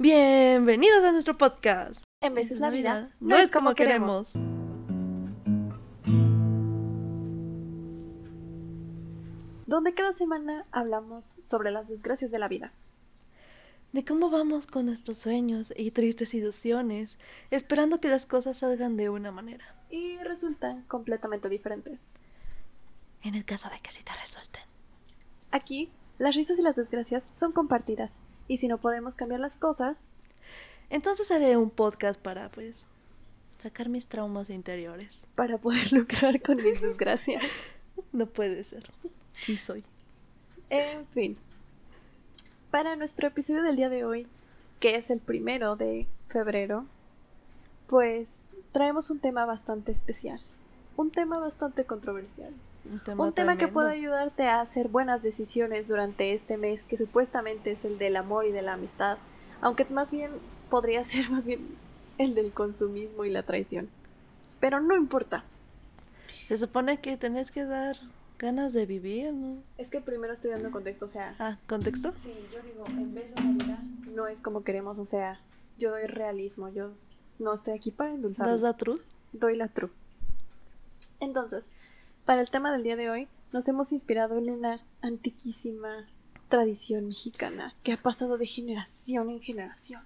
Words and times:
Bienvenidos 0.00 1.02
a 1.02 1.10
nuestro 1.10 1.36
podcast. 1.36 2.04
En 2.22 2.32
veces 2.32 2.60
la 2.60 2.70
vida 2.70 3.10
no 3.18 3.36
es 3.36 3.50
como 3.50 3.74
queremos. 3.74 4.32
Donde 9.66 9.94
cada 9.94 10.12
semana 10.12 10.66
hablamos 10.70 11.34
sobre 11.40 11.72
las 11.72 11.88
desgracias 11.88 12.30
de 12.30 12.38
la 12.38 12.46
vida. 12.46 12.72
De 13.92 14.04
cómo 14.04 14.30
vamos 14.30 14.68
con 14.68 14.86
nuestros 14.86 15.18
sueños 15.18 15.74
y 15.76 15.90
tristes 15.90 16.32
ilusiones, 16.32 17.18
esperando 17.50 18.00
que 18.00 18.08
las 18.08 18.24
cosas 18.24 18.58
salgan 18.58 18.96
de 18.96 19.10
una 19.10 19.32
manera. 19.32 19.74
Y 19.90 20.18
resultan 20.18 20.84
completamente 20.84 21.48
diferentes. 21.48 22.02
En 23.24 23.34
el 23.34 23.44
caso 23.44 23.68
de 23.68 23.80
que 23.80 23.90
sí 23.90 24.04
te 24.04 24.12
resulten. 24.12 24.62
Aquí, 25.50 25.90
las 26.18 26.36
risas 26.36 26.56
y 26.56 26.62
las 26.62 26.76
desgracias 26.76 27.26
son 27.32 27.50
compartidas. 27.50 28.16
Y 28.48 28.56
si 28.56 28.66
no 28.66 28.78
podemos 28.78 29.14
cambiar 29.14 29.40
las 29.40 29.54
cosas, 29.56 30.08
Entonces 30.90 31.30
haré 31.30 31.56
un 31.58 31.68
podcast 31.70 32.18
para, 32.18 32.48
pues, 32.50 32.86
sacar 33.62 33.88
mis 33.90 34.06
traumas 34.06 34.48
interiores. 34.50 35.20
para 35.34 35.58
poder 35.58 35.92
lucrar 35.92 36.40
con 36.40 36.56
mis 36.56 36.80
desgracias. 36.80 37.42
No 38.12 38.26
puede 38.26 38.64
ser. 38.64 38.90
Sí 39.44 39.56
soy. 39.58 39.84
En 40.70 41.06
fin. 41.08 41.36
Para 42.70 42.96
nuestro 42.96 43.28
episodio 43.28 43.62
del 43.62 43.76
día 43.76 43.88
de 43.90 44.04
hoy, 44.04 44.26
que 44.80 44.96
es 44.96 45.10
el 45.10 45.20
primero 45.20 45.76
de 45.76 46.06
febrero, 46.28 46.86
pues 47.86 48.40
traemos 48.72 49.10
un 49.10 49.18
tema 49.18 49.44
bastante 49.44 49.92
especial. 49.92 50.40
Un 50.96 51.10
tema 51.10 51.38
bastante 51.38 51.84
controversial. 51.84 52.52
Un 52.90 53.00
tema, 53.00 53.24
Un 53.24 53.32
tema 53.32 53.56
que 53.58 53.68
puede 53.68 53.92
ayudarte 53.92 54.44
a 54.46 54.60
hacer 54.60 54.88
buenas 54.88 55.22
decisiones 55.22 55.88
durante 55.88 56.32
este 56.32 56.56
mes 56.56 56.84
que 56.84 56.96
supuestamente 56.96 57.70
es 57.72 57.84
el 57.84 57.98
del 57.98 58.16
amor 58.16 58.46
y 58.46 58.52
de 58.52 58.62
la 58.62 58.74
amistad, 58.74 59.18
aunque 59.60 59.84
más 59.86 60.10
bien 60.10 60.32
podría 60.70 61.04
ser 61.04 61.30
más 61.30 61.44
bien 61.44 61.66
el 62.18 62.34
del 62.34 62.52
consumismo 62.52 63.24
y 63.24 63.30
la 63.30 63.42
traición. 63.42 63.88
Pero 64.60 64.80
no 64.80 64.96
importa, 64.96 65.44
Se 66.48 66.56
supone 66.58 66.98
que 67.00 67.16
tenés 67.16 67.50
que 67.50 67.64
dar 67.64 67.96
ganas 68.38 68.72
de 68.72 68.86
vivir, 68.86 69.32
¿no? 69.34 69.58
es 69.78 69.90
que 69.90 70.00
primero 70.00 70.32
estoy 70.32 70.50
dando 70.52 70.70
contexto, 70.70 71.06
o 71.06 71.08
sea, 71.08 71.34
Ah, 71.38 71.58
¿contexto? 71.68 72.12
sí, 72.22 72.32
yo 72.52 72.60
digo, 72.62 72.86
en 72.86 73.14
vez 73.14 73.34
de 73.34 73.42
la 73.42 73.50
vida 73.50 73.78
no 74.14 74.26
es 74.28 74.40
como 74.40 74.62
queremos, 74.64 74.98
o 74.98 75.04
sea, 75.04 75.40
yo 75.78 75.90
doy 75.90 76.06
realismo, 76.06 76.68
yo 76.70 76.92
no 77.38 77.52
estoy 77.52 77.74
aquí 77.74 77.90
para 77.90 78.10
endulzar, 78.12 78.46
¿Das 78.48 78.60
la 78.62 78.74
truth? 78.76 79.02
doy 79.32 79.56
la 79.56 79.68
true. 79.68 79.90
Entonces, 81.20 81.68
para 82.28 82.42
el 82.42 82.50
tema 82.50 82.70
del 82.70 82.82
día 82.82 82.94
de 82.94 83.08
hoy, 83.08 83.26
nos 83.52 83.66
hemos 83.68 83.90
inspirado 83.90 84.36
en 84.36 84.50
una 84.50 84.84
antiquísima 85.00 86.06
tradición 86.50 87.08
mexicana 87.08 87.74
que 87.82 87.94
ha 87.94 88.02
pasado 88.02 88.36
de 88.36 88.44
generación 88.44 89.30
en 89.30 89.40
generación. 89.40 90.02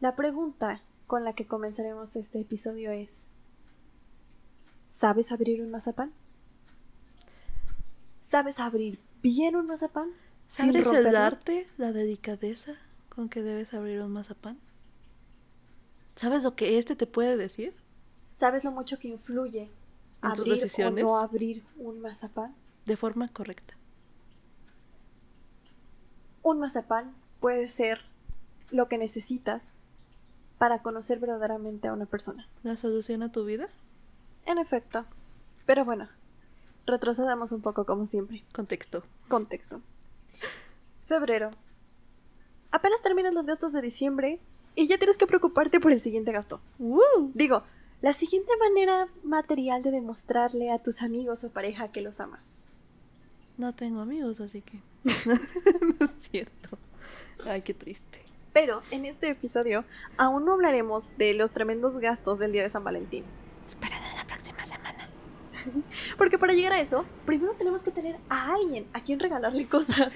La 0.00 0.16
pregunta 0.16 0.82
con 1.06 1.24
la 1.24 1.32
que 1.32 1.46
comenzaremos 1.46 2.14
este 2.14 2.40
episodio 2.40 2.90
es, 2.90 3.22
¿sabes 4.90 5.32
abrir 5.32 5.62
un 5.62 5.70
mazapán? 5.70 6.12
¿Sabes 8.20 8.60
abrir 8.60 8.98
bien 9.22 9.56
un 9.56 9.66
mazapán? 9.66 10.10
¿Sabes 10.48 10.86
el 10.88 11.16
arte, 11.16 11.66
la 11.78 11.92
delicadeza 11.92 12.74
con 13.08 13.30
que 13.30 13.40
debes 13.40 13.72
abrir 13.72 14.02
un 14.02 14.12
mazapán? 14.12 14.58
¿Sabes 16.16 16.42
lo 16.42 16.54
que 16.54 16.78
este 16.78 16.96
te 16.96 17.06
puede 17.06 17.38
decir? 17.38 17.72
¿Sabes 18.36 18.62
lo 18.62 18.72
mucho 18.72 18.98
que 18.98 19.08
influye 19.08 19.70
¿En 20.24 20.32
tus 20.34 20.46
abrir 20.46 20.86
o 20.86 20.90
no 20.90 21.18
abrir 21.18 21.64
un 21.76 22.00
mazapán? 22.00 22.54
De 22.86 22.96
forma 22.96 23.28
correcta. 23.28 23.74
Un 26.42 26.60
mazapán 26.60 27.14
puede 27.40 27.68
ser 27.68 28.00
lo 28.70 28.88
que 28.88 28.98
necesitas 28.98 29.70
para 30.58 30.82
conocer 30.82 31.18
verdaderamente 31.18 31.88
a 31.88 31.92
una 31.92 32.06
persona. 32.06 32.48
¿La 32.62 32.76
solución 32.76 33.22
a 33.22 33.32
tu 33.32 33.44
vida? 33.44 33.68
En 34.46 34.58
efecto. 34.58 35.04
Pero 35.66 35.84
bueno, 35.84 36.08
retrocedamos 36.86 37.52
un 37.52 37.62
poco 37.62 37.86
como 37.86 38.06
siempre. 38.06 38.44
Contexto. 38.52 39.04
Contexto. 39.28 39.80
Febrero. 41.06 41.50
Apenas 42.70 43.02
terminan 43.02 43.34
los 43.34 43.46
gastos 43.46 43.72
de 43.72 43.80
diciembre 43.80 44.40
y 44.74 44.86
ya 44.86 44.98
tienes 44.98 45.16
que 45.16 45.26
preocuparte 45.26 45.80
por 45.80 45.92
el 45.92 46.00
siguiente 46.00 46.32
gasto. 46.32 46.60
Digo, 47.34 47.62
la 48.04 48.12
siguiente 48.12 48.52
manera 48.58 49.08
material 49.22 49.82
de 49.82 49.90
demostrarle 49.90 50.70
a 50.70 50.78
tus 50.78 51.00
amigos 51.00 51.42
o 51.42 51.48
pareja 51.48 51.88
que 51.88 52.02
los 52.02 52.20
amas. 52.20 52.58
No 53.56 53.74
tengo 53.74 54.02
amigos, 54.02 54.40
así 54.40 54.60
que... 54.60 54.82
no 55.04 56.04
es 56.04 56.12
cierto. 56.30 56.76
Ay, 57.48 57.62
qué 57.62 57.72
triste. 57.72 58.20
Pero 58.52 58.82
en 58.90 59.06
este 59.06 59.30
episodio 59.30 59.86
aún 60.18 60.44
no 60.44 60.52
hablaremos 60.52 61.16
de 61.16 61.32
los 61.32 61.52
tremendos 61.52 61.96
gastos 61.96 62.38
del 62.38 62.52
día 62.52 62.64
de 62.64 62.68
San 62.68 62.84
Valentín. 62.84 63.24
Esperen 63.66 64.04
en 64.04 64.16
la 64.18 64.26
próxima 64.26 64.66
semana. 64.66 65.08
Porque 66.18 66.38
para 66.38 66.52
llegar 66.52 66.72
a 66.72 66.80
eso, 66.80 67.04
primero 67.24 67.54
tenemos 67.54 67.82
que 67.82 67.90
tener 67.90 68.16
a 68.28 68.54
alguien 68.54 68.86
a 68.92 69.00
quien 69.00 69.20
regalarle 69.20 69.66
cosas. 69.66 70.12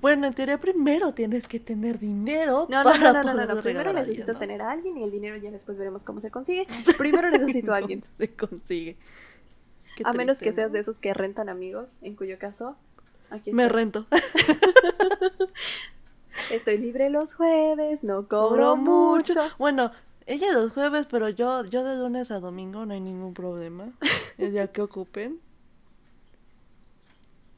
Bueno, 0.00 0.26
en 0.26 0.34
teoría 0.34 0.58
primero 0.58 1.14
tienes 1.14 1.46
que 1.46 1.60
tener 1.60 1.98
dinero 1.98 2.66
No, 2.68 2.82
no, 2.82 2.90
para 2.90 2.98
no, 2.98 3.12
no, 3.12 3.22
no, 3.22 3.46
no, 3.46 3.54
no. 3.54 3.62
Primero 3.62 3.92
necesito 3.92 4.36
tener 4.36 4.62
a 4.62 4.70
alguien 4.70 4.98
y 4.98 5.04
el 5.04 5.10
dinero 5.10 5.36
ya 5.36 5.50
después 5.50 5.78
veremos 5.78 6.02
cómo 6.02 6.20
se 6.20 6.30
consigue. 6.30 6.66
Primero 6.98 7.30
necesito 7.30 7.72
a 7.72 7.76
alguien. 7.76 8.04
Se 8.18 8.34
consigue. 8.34 8.96
Qué 9.96 10.04
A 10.06 10.12
menos 10.12 10.38
triste, 10.38 10.44
que 10.44 10.52
seas 10.52 10.72
de 10.72 10.78
esos 10.78 10.98
que 10.98 11.12
rentan 11.12 11.48
amigos, 11.48 11.98
en 12.02 12.16
cuyo 12.16 12.38
caso, 12.38 12.76
aquí 13.30 13.52
Me 13.52 13.68
rento. 13.68 14.06
Estoy 16.50 16.78
libre 16.78 17.10
los 17.10 17.34
jueves, 17.34 18.02
no 18.02 18.26
Cobro 18.26 18.76
mucho. 18.76 19.34
Bueno, 19.58 19.92
ella 20.32 20.52
los 20.52 20.72
jueves, 20.72 21.06
pero 21.06 21.28
yo, 21.28 21.64
yo 21.66 21.84
de 21.84 21.96
lunes 21.96 22.30
a 22.30 22.40
domingo 22.40 22.86
no 22.86 22.94
hay 22.94 23.00
ningún 23.00 23.34
problema. 23.34 23.92
El 24.38 24.52
día 24.52 24.72
que 24.72 24.80
ocupen. 24.80 25.40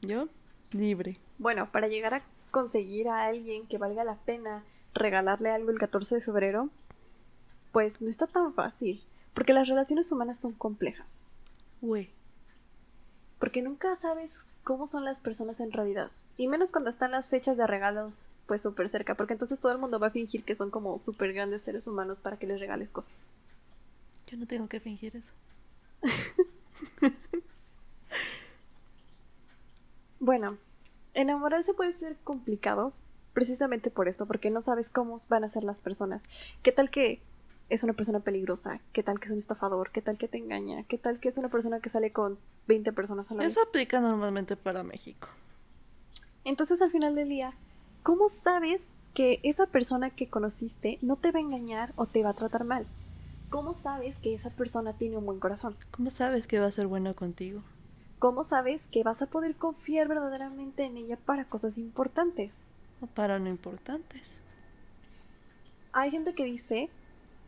Yo, 0.01 0.27
libre. 0.71 1.17
Bueno, 1.37 1.71
para 1.71 1.87
llegar 1.87 2.13
a 2.13 2.23
conseguir 2.51 3.07
a 3.07 3.25
alguien 3.25 3.65
que 3.67 3.77
valga 3.77 4.03
la 4.03 4.15
pena 4.15 4.63
regalarle 4.93 5.51
algo 5.51 5.71
el 5.71 5.79
14 5.79 6.15
de 6.15 6.21
febrero, 6.21 6.69
pues 7.71 8.01
no 8.01 8.09
está 8.09 8.27
tan 8.27 8.53
fácil. 8.53 9.01
Porque 9.33 9.53
las 9.53 9.67
relaciones 9.67 10.11
humanas 10.11 10.39
son 10.39 10.53
complejas. 10.53 11.19
Güey. 11.81 12.09
Porque 13.39 13.61
nunca 13.61 13.95
sabes 13.95 14.45
cómo 14.63 14.85
son 14.85 15.05
las 15.05 15.19
personas 15.19 15.59
en 15.59 15.71
realidad. 15.71 16.11
Y 16.37 16.47
menos 16.47 16.71
cuando 16.71 16.89
están 16.89 17.11
las 17.11 17.29
fechas 17.29 17.57
de 17.57 17.65
regalos 17.67 18.27
pues 18.45 18.61
súper 18.61 18.89
cerca. 18.89 19.15
Porque 19.15 19.33
entonces 19.33 19.59
todo 19.59 19.71
el 19.71 19.77
mundo 19.77 19.99
va 19.99 20.07
a 20.07 20.11
fingir 20.11 20.43
que 20.43 20.55
son 20.55 20.69
como 20.71 20.97
súper 20.99 21.33
grandes 21.33 21.61
seres 21.61 21.87
humanos 21.87 22.19
para 22.19 22.37
que 22.37 22.47
les 22.47 22.59
regales 22.59 22.91
cosas. 22.91 23.23
Yo 24.27 24.37
no 24.37 24.45
tengo 24.45 24.67
que 24.67 24.79
fingir 24.79 25.15
eso. 25.15 25.33
Bueno, 30.25 30.57
enamorarse 31.13 31.75
puede 31.75 31.91
ser 31.91 32.15
complicado 32.23 32.93
precisamente 33.33 33.91
por 33.91 34.07
esto, 34.07 34.25
porque 34.25 34.49
no 34.49 34.59
sabes 34.59 34.89
cómo 34.89 35.17
van 35.29 35.43
a 35.43 35.49
ser 35.49 35.63
las 35.63 35.79
personas. 35.79 36.23
¿Qué 36.63 36.71
tal 36.71 36.89
que 36.89 37.21
es 37.69 37.83
una 37.83 37.93
persona 37.93 38.21
peligrosa? 38.21 38.79
¿Qué 38.91 39.03
tal 39.03 39.19
que 39.19 39.25
es 39.25 39.31
un 39.31 39.37
estafador? 39.37 39.91
¿Qué 39.91 40.01
tal 40.01 40.17
que 40.17 40.27
te 40.27 40.39
engaña? 40.39 40.83
¿Qué 40.87 40.97
tal 40.97 41.19
que 41.19 41.27
es 41.27 41.37
una 41.37 41.49
persona 41.49 41.79
que 41.79 41.89
sale 41.89 42.11
con 42.11 42.39
20 42.67 42.91
personas 42.93 43.29
a 43.29 43.35
la 43.35 43.43
vez? 43.43 43.51
Eso 43.51 43.61
aplica 43.61 43.99
normalmente 43.99 44.55
para 44.55 44.81
México. 44.81 45.27
Entonces 46.45 46.79
al 46.83 46.91
final 46.91 47.15
del 47.15 47.27
día, 47.27 47.53
¿cómo 48.03 48.29
sabes 48.29 48.83
que 49.15 49.39
esa 49.41 49.65
persona 49.65 50.11
que 50.11 50.29
conociste 50.29 50.99
no 51.01 51.15
te 51.15 51.31
va 51.31 51.39
a 51.39 51.41
engañar 51.41 51.91
o 51.95 52.05
te 52.05 52.21
va 52.21 52.29
a 52.29 52.35
tratar 52.35 52.65
mal? 52.65 52.85
¿Cómo 53.49 53.73
sabes 53.73 54.19
que 54.19 54.35
esa 54.35 54.51
persona 54.51 54.93
tiene 54.93 55.17
un 55.17 55.25
buen 55.25 55.39
corazón? 55.39 55.75
¿Cómo 55.89 56.11
sabes 56.11 56.45
que 56.45 56.59
va 56.59 56.67
a 56.67 56.71
ser 56.71 56.85
bueno 56.85 57.15
contigo? 57.15 57.63
¿Cómo 58.19 58.43
sabes 58.43 58.85
que 58.85 59.03
vas 59.03 59.23
a 59.23 59.27
poder 59.27 59.55
confiar 59.55 60.07
verdaderamente 60.07 60.83
en 60.83 60.97
ella 60.97 61.17
para 61.17 61.45
cosas 61.45 61.79
importantes? 61.79 62.65
O 63.01 63.07
para 63.07 63.39
no 63.39 63.49
importantes. 63.49 64.35
Hay 65.93 66.11
gente 66.11 66.35
que 66.35 66.43
dice 66.43 66.89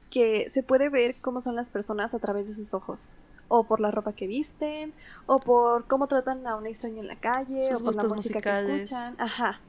que 0.10 0.50
se 0.50 0.64
puede 0.64 0.90
ver 0.90 1.16
cómo 1.22 1.42
son 1.42 1.56
las 1.56 1.70
personas 1.70 2.14
a 2.14 2.20
través 2.20 2.48
de 2.48 2.54
sus 2.54 2.74
ojos. 2.74 3.14
O 3.50 3.64
por 3.64 3.80
la 3.80 3.92
ropa 3.92 4.14
que 4.14 4.28
visten, 4.28 4.94
o 5.26 5.40
por 5.40 5.86
cómo 5.88 6.08
tratan 6.08 6.46
a 6.48 6.56
un 6.56 6.68
extraño 6.68 7.00
en 7.02 7.08
la 7.08 7.16
calle, 7.16 7.70
Sus 7.72 7.82
o 7.82 7.84
por 7.86 7.96
la 7.96 8.04
música 8.04 8.42
que 8.42 8.50
escuchan. 8.50 9.16
Ajá. 9.18 9.62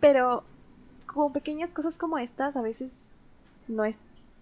Pero 0.00 0.42
con 1.06 1.32
pequeñas 1.32 1.72
cosas 1.72 1.98
como 1.98 2.18
estas, 2.18 2.56
a 2.56 2.62
veces 2.62 3.10
no 3.68 3.84
es 3.84 3.96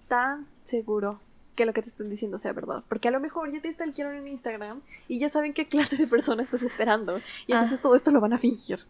tan 0.09 0.47
seguro 0.65 1.21
que 1.57 1.67
lo 1.67 1.73
que 1.73 1.83
te 1.83 1.89
están 1.91 2.09
diciendo 2.09 2.39
sea 2.39 2.53
verdad. 2.53 2.85
Porque 2.89 3.09
a 3.09 3.11
lo 3.11 3.21
mejor 3.21 3.53
ya 3.53 3.61
te 3.61 3.71
stalkearon 3.73 4.15
en 4.15 4.29
Instagram 4.29 4.81
y 5.09 5.19
ya 5.19 5.29
saben 5.29 5.53
qué 5.53 5.67
clase 5.69 5.97
de 5.97 6.07
persona 6.07 6.43
estás 6.43 6.63
esperando. 6.63 7.19
Y 7.47 7.53
entonces 7.53 7.81
Ah. 7.81 7.83
todo 7.83 7.95
esto 7.97 8.11
lo 8.13 8.21
van 8.21 8.33
a 8.33 8.39
fingir. 8.39 8.81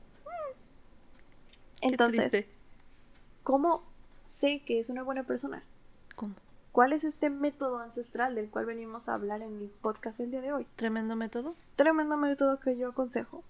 Entonces. 1.81 2.47
¿cómo 3.43 3.83
sé 4.31 4.61
que 4.65 4.79
es 4.79 4.89
una 4.89 5.03
buena 5.03 5.25
persona? 5.25 5.63
¿Cómo? 6.17 6.35
¿Cuál 6.73 6.93
es 6.93 7.03
este 7.05 7.31
método 7.31 7.79
ancestral 7.79 8.35
del 8.37 8.49
cual 8.49 8.65
venimos 8.67 9.09
a 9.09 9.15
hablar 9.15 9.43
en 9.43 9.59
el 9.59 9.69
podcast 9.83 10.21
el 10.21 10.31
día 10.31 10.41
de 10.41 10.53
hoy? 10.53 10.67
Tremendo 10.77 11.17
método. 11.17 11.55
Tremendo 11.77 12.17
método 12.17 12.61
que 12.61 12.77
yo 12.77 12.91
aconsejo. 12.91 13.43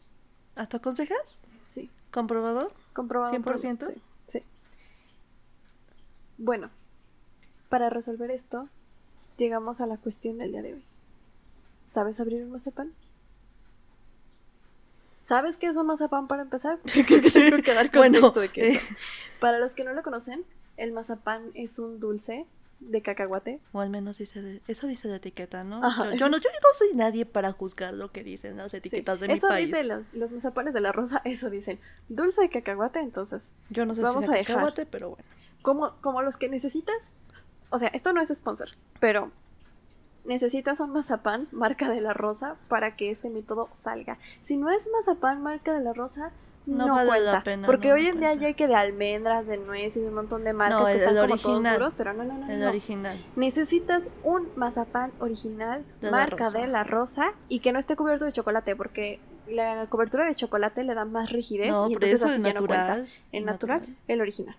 ¿Hasta 0.57 0.79
aconsejas? 0.79 1.39
Sí. 1.67 1.91
¿Comprobado? 2.11 2.73
Comprobado. 2.95 3.31
por- 3.43 3.59
¿100%? 3.59 3.93
Sí, 3.95 4.03
sí. 4.29 4.45
Bueno, 6.39 6.71
para 7.69 7.91
resolver 7.91 8.31
esto, 8.31 8.69
llegamos 9.37 9.81
a 9.83 9.87
la 9.87 9.99
cuestión 9.99 10.39
del 10.39 10.53
día 10.53 10.63
de 10.63 10.75
hoy. 10.75 10.85
¿Sabes 11.83 12.21
abrir 12.21 12.43
un 12.43 12.51
mazapán? 12.53 12.93
¿Sabes 15.23 15.57
qué 15.57 15.67
es 15.67 15.77
un 15.77 15.87
mazapán 15.87 16.27
para 16.27 16.43
empezar? 16.43 16.79
Porque 16.83 17.05
creo 17.05 17.23
que 17.23 17.31
tengo 17.31 17.63
que 17.63 17.75
dar 17.75 17.91
Bueno, 17.95 18.21
contexto 18.21 18.41
de 18.41 18.49
qué 18.49 18.71
es. 18.71 18.83
eh. 18.83 18.97
Para 19.41 19.59
los 19.59 19.73
que 19.75 19.85
no 19.85 19.93
lo 19.93 20.03
conocen, 20.03 20.45
el 20.83 20.93
mazapán 20.93 21.51
es 21.55 21.79
un 21.79 22.01
dulce 22.01 22.47
de 22.81 23.03
cacahuate. 23.03 23.61
O 23.73 23.81
al 23.81 23.91
menos 23.91 24.17
dice 24.19 24.41
de- 24.41 24.63
eso 24.67 24.87
dice 24.87 25.07
la 25.09 25.17
etiqueta, 25.17 25.65
¿no? 25.65 25.81
Yo, 25.83 26.13
yo 26.15 26.29
no, 26.31 26.39
yo 26.39 26.49
no 26.51 26.69
soy 26.75 26.95
nadie 26.95 27.27
para 27.27 27.53
juzgar 27.53 27.93
lo 27.93 28.11
que 28.11 28.25
dicen 28.25 28.57
las 28.57 28.71
Sí, 28.73 28.79
etiquetas 28.79 29.21
de 29.21 29.29
mi 29.29 29.35
Eso 29.35 29.49
país. 29.49 29.67
dicen 29.67 29.89
los, 29.89 30.13
los 30.15 30.33
mazapanes 30.33 30.73
de 30.73 30.81
la 30.81 30.91
rosa, 30.91 31.21
eso 31.27 31.51
dicen. 31.51 31.79
Dulce 32.09 32.41
de 32.41 32.49
cacahuate, 32.49 33.01
entonces. 33.01 33.51
Yo 33.69 33.85
no 33.85 33.95
sé 33.95 34.01
Vamos 34.01 34.25
si 34.25 34.31
a 34.31 34.35
es 34.35 34.39
dejar. 34.41 34.57
cacahuate, 34.57 34.87
pero 34.87 35.11
bueno. 35.11 35.25
como, 35.63 35.93
como 36.01 36.23
los 36.23 36.37
que 36.39 36.49
necesitas. 36.49 37.13
O 37.69 37.79
sea, 37.79 37.89
esto 37.89 38.13
no 38.15 38.21
es 38.23 38.29
sponsor, 38.35 38.71
pero 38.99 39.31
necesitas 40.25 40.81
un 40.81 40.91
mazapán 40.91 41.49
marca 41.53 41.89
de 41.91 42.01
la 42.01 42.13
rosa 42.13 42.57
para 42.69 42.97
que 42.97 43.11
este 43.11 43.31
método 43.31 43.69
salga. 43.73 44.19
Si 44.41 44.57
no 44.57 44.71
es 44.71 44.89
mazapán 44.93 45.43
marca 45.43 45.73
de 45.73 45.81
la 45.81 45.93
rosa, 45.93 46.31
no, 46.67 46.87
No 46.87 46.95
vale 46.95 47.09
cuenta. 47.09 47.33
la 47.33 47.43
pena, 47.43 47.67
porque 47.67 47.89
no, 47.89 47.95
hoy 47.95 48.07
en 48.07 48.21
día 48.21 48.35
ya 48.35 48.47
hay 48.49 48.55
que 48.55 48.67
de 48.69 48.75
almendras, 48.75 49.47
de 49.47 49.57
nuez 49.57 49.97
y 49.97 50.01
de 50.01 50.09
un 50.09 50.15
montón 50.15 50.45
de 50.45 50.53
marcas 50.53 50.79
No, 50.81 50.87
que 50.87 50.93
el- 50.93 50.99
están 51.01 51.17
el 51.17 51.23
como 51.23 51.37
todos 51.39 51.63
duros, 51.75 51.95
pero 51.97 52.13
no, 52.13 52.25
no, 52.25 52.39
no, 52.39 52.49
El 52.51 52.63
original. 52.65 53.25
Necesitas 53.37 54.09
un 54.23 54.49
mazapán 54.57 55.13
original, 55.19 55.85
De 56.01 56.11
marca 56.11 56.51
de 56.51 56.67
la 56.67 56.85
rosa, 56.85 57.33
y 57.49 57.59
que 57.61 57.73
no 57.73 57.79
esté 57.79 57.97
cubierto 57.97 58.25
de 58.25 58.33
chocolate, 58.33 58.77
porque 58.77 59.19
la 59.49 59.87
cobertura 59.89 60.27
de 60.27 60.35
chocolate 60.37 60.85
le 60.85 60.95
da 60.95 61.05
más 61.05 61.33
rigidez 61.33 61.71
No, 61.71 61.89
y 61.89 61.95
entonces 61.95 62.17
eso 62.21 62.27
así 62.27 62.37
es 62.37 62.43
ya 62.43 62.55
cuenta. 62.55 62.77
natural. 62.77 63.09
El 63.33 63.45
natural, 63.47 63.97
el 64.07 64.21
original. 64.21 64.55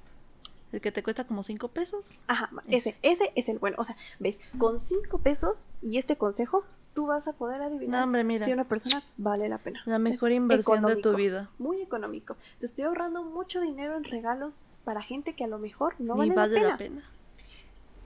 El 0.73 0.79
que 0.81 0.91
te 0.91 1.03
cuesta 1.03 1.25
como 1.25 1.43
5 1.43 1.67
pesos. 1.69 2.07
Ajá, 2.27 2.49
ese, 2.69 2.95
ese 3.01 3.31
es 3.35 3.49
el 3.49 3.59
bueno. 3.59 3.75
O 3.79 3.83
sea, 3.83 3.95
ves, 4.19 4.39
con 4.57 4.79
cinco 4.79 5.17
pesos 5.17 5.67
y 5.81 5.97
este 5.97 6.15
consejo, 6.15 6.63
tú 6.93 7.05
vas 7.07 7.27
a 7.27 7.33
poder 7.33 7.61
adivinar 7.61 8.03
hombre, 8.03 8.23
mira. 8.23 8.45
si 8.45 8.51
una 8.53 8.65
persona 8.65 9.01
vale 9.17 9.47
la 9.49 9.57
pena. 9.57 9.81
La 9.85 9.99
mejor 9.99 10.31
Es 10.31 10.37
inversión 10.37 10.85
de 10.85 10.95
tu 10.97 11.15
vida. 11.15 11.49
Muy 11.57 11.81
económico. 11.81 12.35
Te 12.59 12.65
estoy 12.65 12.85
ahorrando 12.85 13.23
mucho 13.23 13.61
dinero 13.61 13.95
en 13.95 14.03
regalos 14.03 14.59
para 14.83 15.01
gente 15.01 15.33
que 15.35 15.43
a 15.43 15.47
lo 15.47 15.59
mejor 15.59 15.95
no 15.99 16.15
vale, 16.15 16.33
vale 16.33 16.61
la 16.61 16.69
la 16.69 16.77
pena. 16.77 17.01
pena. 17.01 17.11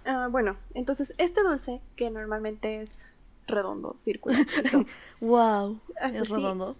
Ah, 0.06 0.28
bueno, 0.30 0.56
entonces 0.76 1.16
este 1.18 1.42
dulce, 1.42 1.82
que 1.96 2.12
normalmente 2.12 2.82
es 2.82 3.04
redondo, 3.48 3.96
circular. 4.00 4.46
Wow. 5.20 5.80
Ah, 6.00 6.10
Es 6.10 6.28
sí. 6.28 6.36
redondo. 6.36 6.76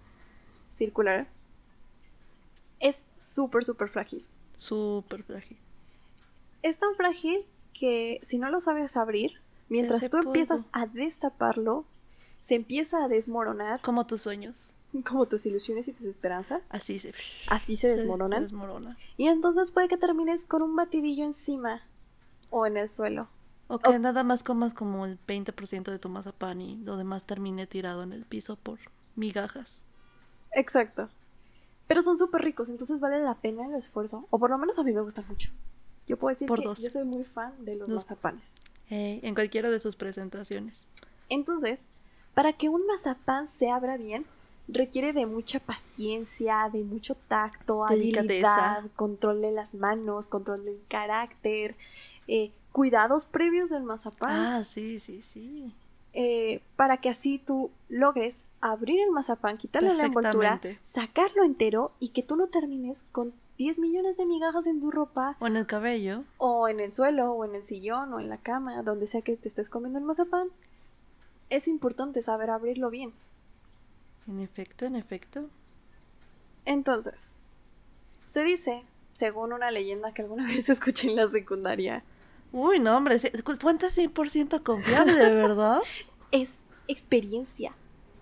circular, 0.76 1.26
es 2.80 3.08
súper, 3.16 3.64
súper 3.64 3.88
frágil. 3.88 4.24
Súper 4.58 5.22
frágil. 5.24 5.58
Es 6.62 6.78
tan 6.78 6.94
frágil 6.94 7.44
que 7.72 8.20
si 8.22 8.38
no 8.38 8.50
lo 8.50 8.60
sabes 8.60 8.96
abrir, 8.96 9.40
mientras 9.68 10.08
tú 10.10 10.18
empiezas 10.18 10.64
a 10.72 10.86
destaparlo, 10.86 11.84
se 12.46 12.54
empieza 12.54 13.04
a 13.04 13.08
desmoronar 13.08 13.80
Como 13.82 14.06
tus 14.06 14.22
sueños. 14.22 14.70
como 15.04 15.26
tus 15.26 15.44
ilusiones 15.46 15.88
y 15.88 15.92
tus 15.92 16.04
esperanzas. 16.04 16.62
Así 16.70 17.00
se, 17.00 17.12
Así 17.48 17.74
se 17.74 17.88
desmoronan. 17.88 18.38
Se 18.38 18.42
desmorona. 18.44 18.96
Y 19.16 19.26
entonces 19.26 19.72
puede 19.72 19.88
que 19.88 19.96
termines 19.96 20.44
con 20.44 20.62
un 20.62 20.76
batidillo 20.76 21.24
encima 21.24 21.82
o 22.50 22.64
en 22.66 22.76
el 22.76 22.88
suelo. 22.88 23.26
O 23.66 23.80
que 23.80 23.98
nada 23.98 24.22
más 24.22 24.44
comas 24.44 24.74
como 24.74 25.06
el 25.06 25.18
20% 25.26 25.90
de 25.90 25.98
tu 25.98 26.08
mazapán 26.08 26.60
y 26.60 26.76
lo 26.76 26.96
demás 26.96 27.24
termine 27.24 27.66
tirado 27.66 28.04
en 28.04 28.12
el 28.12 28.24
piso 28.26 28.54
por 28.54 28.78
migajas. 29.16 29.80
Exacto. 30.52 31.08
Pero 31.88 32.00
son 32.00 32.16
súper 32.16 32.42
ricos, 32.42 32.68
entonces 32.68 33.00
vale 33.00 33.20
la 33.24 33.34
pena 33.34 33.66
el 33.66 33.74
esfuerzo. 33.74 34.28
O 34.30 34.38
por 34.38 34.50
lo 34.50 34.58
menos 34.58 34.78
a 34.78 34.84
mí 34.84 34.92
me 34.92 35.00
gustan 35.00 35.24
mucho. 35.28 35.50
Yo 36.06 36.16
puedo 36.16 36.32
decir 36.32 36.46
Por 36.46 36.60
que 36.60 36.66
dos. 36.68 36.80
yo 36.80 36.90
soy 36.90 37.02
muy 37.02 37.24
fan 37.24 37.52
de 37.64 37.74
los 37.74 37.88
Dos. 37.88 37.96
mazapanes. 38.04 38.52
Eh, 38.88 39.18
en 39.24 39.34
cualquiera 39.34 39.68
de 39.68 39.80
sus 39.80 39.96
presentaciones. 39.96 40.86
Entonces, 41.28 41.84
para 42.36 42.52
que 42.52 42.68
un 42.68 42.86
mazapán 42.86 43.48
se 43.48 43.70
abra 43.70 43.96
bien, 43.96 44.26
requiere 44.68 45.12
de 45.14 45.24
mucha 45.26 45.58
paciencia, 45.58 46.68
de 46.70 46.84
mucho 46.84 47.14
tacto, 47.28 47.86
habilidad, 47.86 48.84
control 48.94 49.40
de 49.40 49.52
las 49.52 49.74
manos, 49.74 50.26
control 50.28 50.64
del 50.66 50.78
carácter, 50.88 51.76
eh, 52.28 52.50
cuidados 52.72 53.24
previos 53.24 53.70
del 53.70 53.84
mazapán, 53.84 54.32
Ah, 54.60 54.64
sí, 54.64 55.00
sí, 55.00 55.22
sí. 55.22 55.72
eh, 56.12 56.60
para 56.76 56.98
que 56.98 57.08
así 57.08 57.38
tú 57.38 57.70
logres 57.88 58.40
abrir 58.60 59.00
el 59.00 59.10
mazapán, 59.12 59.56
quitarle 59.56 59.94
la 59.94 60.04
envoltura, 60.06 60.60
sacarlo 60.82 61.42
entero 61.42 61.92
y 62.00 62.08
que 62.10 62.22
tú 62.22 62.36
no 62.36 62.48
termines 62.48 63.04
con 63.12 63.32
10 63.58 63.78
millones 63.78 64.18
de 64.18 64.26
migajas 64.26 64.66
en 64.66 64.80
tu 64.80 64.90
ropa 64.90 65.36
O 65.40 65.46
en 65.46 65.56
el 65.56 65.66
cabello. 65.66 66.24
o 66.36 66.68
en 66.68 66.80
el 66.80 66.92
suelo 66.92 67.32
o 67.32 67.44
en 67.46 67.54
el 67.54 67.62
sillón 67.62 68.12
o 68.12 68.20
en 68.20 68.28
la 68.28 68.36
cama, 68.36 68.82
donde 68.82 69.06
sea 69.06 69.22
que 69.22 69.36
te 69.36 69.48
estés 69.48 69.70
comiendo 69.70 69.98
el 69.98 70.04
mazapán. 70.04 70.48
Es 71.50 71.68
importante 71.68 72.22
saber 72.22 72.50
abrirlo 72.50 72.90
bien. 72.90 73.12
En 74.26 74.40
efecto, 74.40 74.84
en 74.84 74.96
efecto. 74.96 75.48
Entonces, 76.64 77.38
se 78.26 78.42
dice, 78.42 78.82
según 79.12 79.52
una 79.52 79.70
leyenda 79.70 80.12
que 80.12 80.22
alguna 80.22 80.46
vez 80.48 80.68
escuché 80.68 81.08
en 81.08 81.16
la 81.16 81.28
secundaria, 81.28 82.02
Uy, 82.52 82.80
no, 82.80 82.96
hombre. 82.96 83.18
Fuente 83.18 83.86
100% 83.88 84.62
confiable, 84.62 85.14
de 85.14 85.34
verdad. 85.34 85.80
es 86.30 86.62
experiencia. 86.88 87.72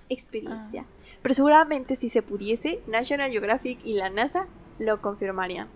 Experiencia. 0.09 0.87
Ah. 0.87 1.19
Pero 1.23 1.35
seguramente 1.35 1.97
si 1.97 2.09
se 2.09 2.23
pudiese, 2.23 2.81
National 2.87 3.31
Geographic 3.31 3.79
y 3.85 3.94
la 3.94 4.11
NASA 4.11 4.47
lo 4.79 5.00
confirmarían. 5.00 5.69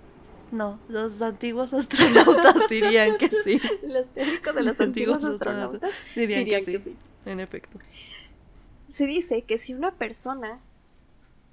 No, 0.50 0.78
los 0.88 1.20
antiguos 1.22 1.72
astronautas 1.74 2.68
dirían 2.68 3.16
que 3.18 3.30
sí. 3.30 3.60
Los 3.82 4.06
teóricos 4.08 4.54
de 4.54 4.62
los 4.62 4.80
antiguos 4.80 5.24
astronautas 5.24 5.92
dirían, 6.16 6.44
dirían 6.44 6.64
que, 6.64 6.72
que 6.72 6.78
sí. 6.78 6.84
sí. 6.84 6.96
En 7.30 7.40
efecto. 7.40 7.78
Se 8.92 9.06
dice 9.06 9.42
que 9.42 9.58
si 9.58 9.74
una 9.74 9.92
persona 9.92 10.60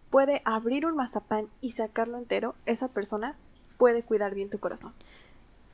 puede 0.09 0.41
abrir 0.45 0.85
un 0.85 0.95
mazapán 0.95 1.49
y 1.61 1.71
sacarlo 1.71 2.17
entero, 2.17 2.55
esa 2.65 2.87
persona 2.87 3.35
puede 3.77 4.03
cuidar 4.03 4.33
bien 4.33 4.49
tu 4.49 4.59
corazón. 4.59 4.93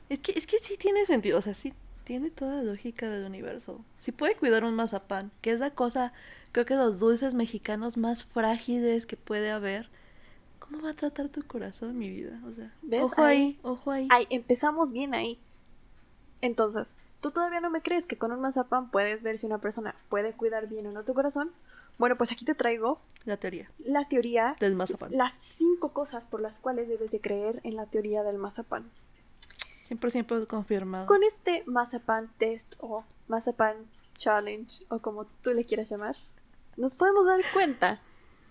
Es 0.08 0.18
que, 0.18 0.32
es 0.32 0.46
que 0.46 0.58
sí 0.58 0.76
tiene 0.76 1.06
sentido, 1.06 1.38
o 1.38 1.42
sea, 1.42 1.54
sí 1.54 1.72
tiene 2.04 2.30
toda 2.30 2.56
la 2.56 2.62
lógica 2.64 3.08
del 3.08 3.24
universo. 3.26 3.84
Si 3.98 4.10
puede 4.10 4.34
cuidar 4.34 4.64
un 4.64 4.74
mazapán, 4.74 5.30
que 5.40 5.52
es 5.52 5.60
la 5.60 5.70
cosa, 5.70 6.12
creo 6.50 6.66
que 6.66 6.74
los 6.74 6.98
dulces 6.98 7.34
mexicanos 7.34 7.96
más 7.96 8.24
frágiles 8.24 9.06
que 9.06 9.16
puede 9.16 9.52
haber, 9.52 9.88
¿cómo 10.58 10.82
va 10.82 10.90
a 10.90 10.94
tratar 10.94 11.28
tu 11.28 11.44
corazón, 11.46 11.96
mi 11.96 12.10
vida? 12.10 12.40
O 12.44 12.52
sea, 12.52 12.74
¿Ves? 12.82 13.02
ojo 13.04 13.22
ahí, 13.22 13.38
Ahí- 13.38 13.58
ojo 13.62 13.90
ahí. 13.92 14.08
Ahí, 14.10 14.26
empezamos 14.30 14.90
bien 14.90 15.14
ahí. 15.14 15.38
Entonces, 16.40 16.94
¿tú 17.22 17.30
todavía 17.30 17.60
no 17.62 17.70
me 17.70 17.80
crees 17.80 18.04
que 18.04 18.18
con 18.18 18.32
un 18.32 18.40
mazapán 18.40 18.90
puedes 18.90 19.22
ver 19.22 19.38
si 19.38 19.46
una 19.46 19.56
persona 19.58 19.94
puede 20.10 20.34
cuidar 20.34 20.66
bien 20.68 20.86
o 20.88 20.92
no 20.92 21.04
tu 21.04 21.14
corazón? 21.14 21.50
Bueno, 21.98 22.16
pues 22.16 22.32
aquí 22.32 22.44
te 22.44 22.54
traigo 22.54 23.00
La 23.24 23.36
teoría 23.38 23.70
la 23.78 24.06
teoría, 24.08 24.56
del 24.60 24.74
mazapán. 24.76 25.10
las 25.16 25.32
cinco 25.56 25.92
cosas 25.92 26.26
por 26.26 26.40
las 26.40 26.58
cuales 26.58 26.88
debes 26.88 27.10
de 27.10 27.20
creer 27.20 27.60
en 27.64 27.76
la 27.76 27.86
teoría 27.86 28.22
del 28.22 28.36
mazapán. 28.38 28.90
100% 29.88 30.46
confirmado. 30.46 31.06
Con 31.06 31.22
este 31.22 31.62
mazapán 31.66 32.30
test 32.38 32.74
o 32.80 33.04
mazapán 33.28 33.76
challenge 34.16 34.84
o 34.88 34.98
como 35.00 35.24
tú 35.42 35.52
le 35.54 35.64
quieras 35.64 35.90
llamar, 35.90 36.16
nos 36.76 36.94
podemos 36.94 37.26
dar 37.26 37.40
cuenta 37.52 38.00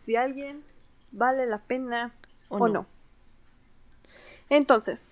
si 0.05 0.15
alguien 0.15 0.63
vale 1.11 1.45
la 1.45 1.59
pena 1.59 2.13
O 2.49 2.57
o, 2.57 2.67
no. 2.67 2.73
no. 2.73 2.85
Entonces, 4.49 5.11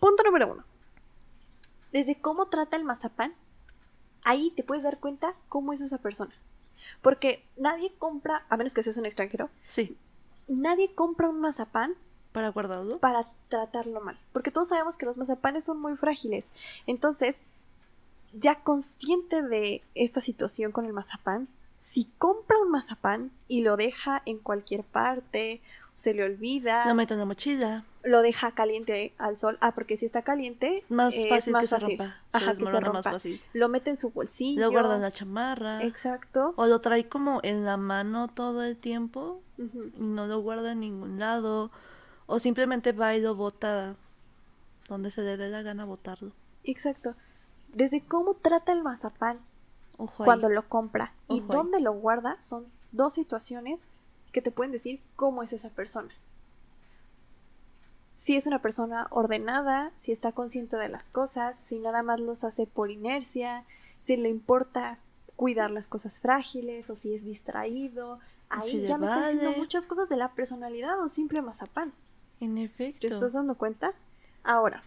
punto 0.00 0.22
número 0.22 0.52
uno. 0.52 0.64
Desde 1.96 2.14
cómo 2.20 2.48
trata 2.48 2.76
el 2.76 2.84
mazapán, 2.84 3.32
ahí 4.22 4.52
te 4.54 4.62
puedes 4.62 4.84
dar 4.84 4.98
cuenta 4.98 5.34
cómo 5.48 5.72
es 5.72 5.80
esa 5.80 5.96
persona. 5.96 6.34
Porque 7.00 7.42
nadie 7.56 7.90
compra, 7.96 8.44
a 8.50 8.58
menos 8.58 8.74
que 8.74 8.82
seas 8.82 8.98
un 8.98 9.06
extranjero, 9.06 9.48
Sí, 9.66 9.96
nadie 10.46 10.94
compra 10.94 11.30
un 11.30 11.40
mazapán 11.40 11.94
para 12.32 12.50
guardarlo. 12.50 12.98
para 12.98 13.26
tratarlo 13.48 14.02
mal. 14.02 14.18
Porque 14.34 14.50
todos 14.50 14.68
sabemos 14.68 14.98
que 14.98 15.06
los 15.06 15.16
mazapanes 15.16 15.64
son 15.64 15.80
muy 15.80 15.96
frágiles. 15.96 16.48
Entonces, 16.86 17.38
ya 18.34 18.56
consciente 18.56 19.40
de 19.40 19.82
esta 19.94 20.20
situación 20.20 20.72
con 20.72 20.84
el 20.84 20.92
mazapán, 20.92 21.48
si 21.80 22.12
compra 22.18 22.58
un 22.58 22.72
mazapán 22.72 23.30
y 23.48 23.62
lo 23.62 23.78
deja 23.78 24.20
en 24.26 24.38
cualquier 24.38 24.84
parte, 24.84 25.62
se 25.94 26.12
le 26.12 26.24
olvida, 26.24 26.86
Lo 26.86 26.94
meto 26.94 27.14
en 27.14 27.20
la 27.20 27.24
mochila. 27.26 27.84
Lo 28.06 28.22
deja 28.22 28.52
caliente 28.52 29.14
al 29.18 29.36
sol. 29.36 29.58
Ah, 29.60 29.72
porque 29.74 29.96
si 29.96 30.06
está 30.06 30.22
caliente, 30.22 30.84
Más 30.88 31.14
es 31.14 31.28
fácil 31.28 31.52
más 31.52 31.62
que 31.62 31.68
se 31.68 31.74
fácil. 31.74 31.98
rompa. 31.98 32.04
Se 32.14 32.36
Ajá, 32.36 32.38
que 32.38 32.44
se 32.44 32.50
desmorona 32.62 32.86
más 32.92 32.94
rompa. 33.04 33.10
fácil. 33.12 33.40
Lo 33.52 33.68
mete 33.68 33.90
en 33.90 33.96
su 33.96 34.10
bolsillo. 34.10 34.60
Lo 34.62 34.70
guarda 34.70 34.96
en 34.96 35.02
la 35.02 35.10
chamarra. 35.10 35.82
Exacto. 35.82 36.54
O 36.56 36.66
lo 36.66 36.80
trae 36.80 37.08
como 37.08 37.40
en 37.42 37.64
la 37.64 37.76
mano 37.76 38.28
todo 38.28 38.62
el 38.62 38.76
tiempo. 38.76 39.40
Y 39.58 40.02
no 40.02 40.26
lo 40.26 40.40
guarda 40.40 40.72
en 40.72 40.80
ningún 40.80 41.18
lado. 41.18 41.70
O 42.26 42.38
simplemente 42.38 42.92
va 42.92 43.14
y 43.14 43.20
lo 43.20 43.34
bota 43.34 43.96
donde 44.88 45.10
se 45.10 45.22
le 45.22 45.36
dé 45.36 45.48
la 45.48 45.62
gana 45.62 45.84
botarlo. 45.84 46.32
Exacto. 46.64 47.14
Desde 47.72 48.02
cómo 48.04 48.34
trata 48.34 48.72
el 48.72 48.82
mazapán 48.82 49.38
Ojo 49.98 50.24
cuando 50.24 50.48
lo 50.48 50.68
compra 50.68 51.12
y 51.28 51.40
ahí. 51.40 51.44
dónde 51.48 51.80
lo 51.80 51.92
guarda 51.92 52.40
son 52.40 52.66
dos 52.92 53.14
situaciones 53.14 53.86
que 54.32 54.42
te 54.42 54.50
pueden 54.50 54.72
decir 54.72 55.00
cómo 55.16 55.42
es 55.42 55.52
esa 55.52 55.70
persona. 55.70 56.12
Si 58.16 58.34
es 58.34 58.46
una 58.46 58.62
persona 58.62 59.08
ordenada, 59.10 59.92
si 59.94 60.10
está 60.10 60.32
consciente 60.32 60.78
de 60.78 60.88
las 60.88 61.10
cosas, 61.10 61.54
si 61.54 61.78
nada 61.78 62.02
más 62.02 62.18
los 62.18 62.44
hace 62.44 62.66
por 62.66 62.90
inercia, 62.90 63.66
si 64.00 64.16
le 64.16 64.30
importa 64.30 64.98
cuidar 65.36 65.70
las 65.70 65.86
cosas 65.86 66.18
frágiles 66.18 66.88
o 66.88 66.96
si 66.96 67.14
es 67.14 67.26
distraído. 67.26 68.18
Ahí 68.48 68.70
si 68.70 68.86
ya 68.86 68.96
me 68.96 69.04
está 69.04 69.30
diciendo 69.30 69.58
muchas 69.58 69.84
cosas 69.84 70.08
de 70.08 70.16
la 70.16 70.32
personalidad 70.32 70.98
o 71.02 71.08
simple 71.08 71.42
mazapán. 71.42 71.92
En 72.40 72.56
efecto. 72.56 73.06
¿Te 73.06 73.08
estás 73.08 73.34
dando 73.34 73.54
cuenta? 73.54 73.92
Ahora, 74.44 74.82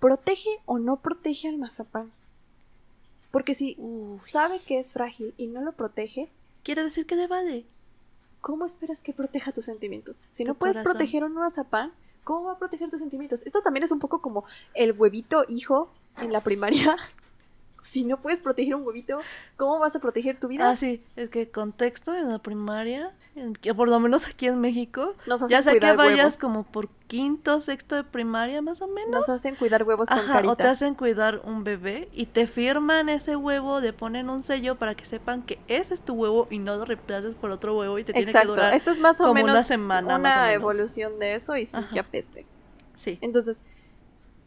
¿protege 0.00 0.48
o 0.64 0.78
no 0.78 0.96
protege 1.02 1.48
al 1.48 1.58
mazapán? 1.58 2.10
Porque 3.32 3.54
si 3.54 3.76
Uy, 3.76 4.18
sabe 4.24 4.60
que 4.60 4.78
es 4.78 4.94
frágil 4.94 5.34
y 5.36 5.48
no 5.48 5.60
lo 5.60 5.72
protege, 5.72 6.30
quiere 6.62 6.82
decir 6.84 7.04
que 7.04 7.16
le 7.16 7.26
vale. 7.26 7.66
¿cómo 8.40 8.64
esperas 8.64 9.02
que 9.02 9.12
proteja 9.12 9.52
tus 9.52 9.64
sentimientos? 9.64 10.22
Si 10.30 10.44
Tu 10.44 10.48
no 10.48 10.54
puedes 10.54 10.76
corazón. 10.76 10.92
proteger 10.92 11.24
un 11.24 11.34
mazapán, 11.34 11.92
¿cómo 12.26 12.46
va 12.46 12.52
a 12.54 12.58
proteger 12.58 12.90
tus 12.90 12.98
sentimientos? 12.98 13.44
Esto 13.46 13.62
también 13.62 13.84
es 13.84 13.92
un 13.92 14.00
poco 14.00 14.20
como 14.20 14.44
el 14.74 14.92
huevito 14.92 15.44
hijo 15.48 15.88
en 16.20 16.32
la 16.32 16.42
primaria. 16.42 16.96
Si 17.80 18.04
no 18.04 18.18
puedes 18.18 18.40
proteger 18.40 18.74
un 18.74 18.84
huevito, 18.86 19.18
¿cómo 19.56 19.78
vas 19.78 19.94
a 19.94 20.00
proteger 20.00 20.38
tu 20.40 20.48
vida? 20.48 20.68
Ah, 20.70 20.76
sí, 20.76 21.02
es 21.14 21.28
que 21.30 21.48
contexto 21.50 22.14
en 22.14 22.28
la 22.28 22.38
primaria, 22.40 23.12
en- 23.36 23.54
que 23.54 23.74
por 23.74 23.88
lo 23.88 24.00
menos 24.00 24.26
aquí 24.26 24.46
en 24.46 24.60
México, 24.60 25.14
Nos 25.26 25.42
hacen 25.42 25.48
ya 25.56 25.62
sea 25.62 25.78
que 25.78 25.92
vayas 25.92 26.18
huevos. 26.18 26.36
como 26.38 26.62
por 26.64 26.88
quinto, 27.06 27.60
sexto 27.60 27.94
de 27.94 28.02
primaria 28.02 28.60
más 28.62 28.80
o 28.82 28.88
menos. 28.88 29.10
Nos 29.10 29.28
hacen 29.28 29.54
cuidar 29.54 29.84
huevos 29.84 30.08
con 30.08 30.18
Ajá, 30.18 30.32
carita. 30.32 30.52
o 30.52 30.56
te 30.56 30.64
hacen 30.64 30.94
cuidar 30.94 31.40
un 31.44 31.62
bebé 31.62 32.08
y 32.12 32.26
te 32.26 32.46
firman 32.48 33.08
ese 33.08 33.36
huevo, 33.36 33.78
le 33.78 33.92
ponen 33.92 34.30
un 34.30 34.42
sello 34.42 34.74
para 34.76 34.94
que 34.96 35.04
sepan 35.04 35.42
que 35.42 35.58
ese 35.68 35.94
es 35.94 36.00
tu 36.00 36.14
huevo 36.14 36.48
y 36.50 36.58
no 36.58 36.74
lo 36.76 36.84
reemplaces 36.86 37.34
por 37.34 37.50
otro 37.50 37.78
huevo 37.78 37.98
y 37.98 38.04
te 38.04 38.12
tiene 38.12 38.24
que 38.24 38.30
Exacto. 38.30 38.48
durar. 38.54 38.74
Esto 38.74 38.90
es 38.90 38.98
más 38.98 39.20
o 39.20 39.24
como 39.24 39.34
menos 39.34 39.50
una 39.52 39.62
semana, 39.64 40.18
más 40.18 40.36
o 40.38 40.40
menos. 40.40 40.54
evolución 40.54 41.18
de 41.20 41.34
eso 41.36 41.56
y 41.56 41.66
sí, 41.66 41.76
Ajá. 41.76 41.88
que 41.92 42.00
apeste. 42.00 42.46
Sí. 42.96 43.18
Entonces, 43.20 43.60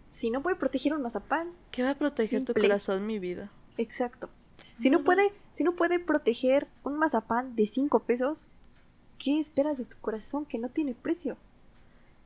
si 0.09 0.29
no 0.31 0.41
puede 0.41 0.55
proteger 0.55 0.93
un 0.93 1.01
mazapán, 1.01 1.51
¿Qué 1.71 1.83
va 1.83 1.91
a 1.91 1.95
proteger 1.95 2.45
tu 2.45 2.53
corazón, 2.53 3.05
mi 3.05 3.19
vida? 3.19 3.51
exacto. 3.77 4.29
Si 4.75 4.89
no 4.89 5.03
puede, 5.03 5.33
si 5.53 5.63
no 5.65 5.73
puede 5.73 5.99
proteger 5.99 6.67
un 6.83 6.97
mazapán 6.97 7.55
de 7.55 7.65
5 7.65 7.99
pesos, 8.01 8.45
¿qué 9.17 9.37
esperas 9.39 9.77
de 9.77 9.85
tu 9.85 9.97
corazón 9.97 10.45
que 10.45 10.57
no 10.57 10.69
tiene 10.69 10.93
precio? 10.93 11.37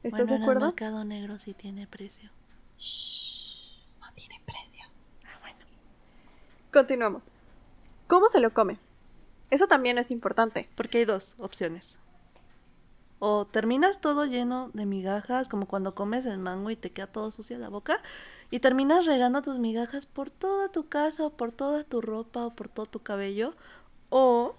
¿Estás 0.03 0.11
bueno, 0.21 0.25
de 0.27 0.35
en 0.35 0.41
el 0.43 0.43
acuerdo? 0.43 0.65
mercado 0.67 1.03
negro 1.03 1.39
sí 1.39 1.53
tiene 1.53 1.87
precio. 1.87 2.29
Shh, 2.77 3.85
no 3.99 4.13
tiene 4.13 4.39
precio. 4.45 4.83
Ah, 5.25 5.39
bueno. 5.41 5.57
Continuamos. 6.71 7.33
¿Cómo 8.07 8.29
se 8.29 8.39
lo 8.39 8.53
come? 8.53 8.77
Eso 9.49 9.67
también 9.67 9.97
es 9.97 10.11
importante. 10.11 10.69
Porque 10.75 10.99
hay 10.99 11.05
dos 11.05 11.35
opciones. 11.39 11.97
O 13.25 13.45
terminas 13.45 14.01
todo 14.01 14.25
lleno 14.25 14.69
de 14.73 14.85
migajas, 14.85 15.47
como 15.47 15.65
cuando 15.65 15.95
comes 15.95 16.25
el 16.25 16.39
mango 16.39 16.71
y 16.71 16.75
te 16.75 16.91
queda 16.91 17.07
todo 17.07 17.31
sucio 17.31 17.57
la 17.57 17.69
boca, 17.69 18.01
y 18.51 18.59
terminas 18.59 19.05
regando 19.05 19.41
tus 19.41 19.59
migajas 19.59 20.05
por 20.05 20.29
toda 20.29 20.67
tu 20.73 20.89
casa, 20.89 21.27
o 21.27 21.29
por 21.29 21.53
toda 21.53 21.85
tu 21.85 22.01
ropa, 22.01 22.45
o 22.45 22.49
por 22.49 22.67
todo 22.67 22.85
tu 22.85 22.99
cabello. 22.99 23.53
O 24.09 24.57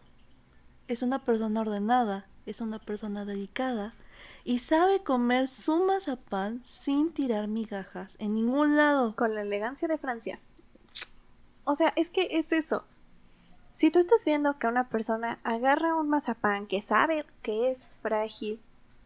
es 0.88 1.02
una 1.02 1.26
persona 1.26 1.60
ordenada, 1.60 2.24
es 2.46 2.62
una 2.62 2.78
persona 2.78 3.26
dedicada, 3.26 3.92
y 4.44 4.60
sabe 4.60 5.02
comer 5.02 5.48
su 5.48 5.84
mazapán 5.84 6.64
sin 6.64 7.12
tirar 7.12 7.48
migajas 7.48 8.16
en 8.18 8.32
ningún 8.32 8.78
lado. 8.78 9.14
Con 9.14 9.34
la 9.34 9.42
elegancia 9.42 9.88
de 9.88 9.98
Francia. 9.98 10.40
O 11.64 11.74
sea, 11.74 11.92
es 11.96 12.08
que 12.08 12.28
es 12.30 12.50
eso. 12.50 12.86
Si 13.74 13.90
tú 13.90 13.98
estás 13.98 14.24
viendo 14.24 14.56
que 14.56 14.68
una 14.68 14.88
persona 14.88 15.40
agarra 15.42 15.96
un 15.96 16.08
mazapán 16.08 16.68
que 16.68 16.80
sabe 16.80 17.26
que 17.42 17.72
es 17.72 17.88
frágil 18.02 18.60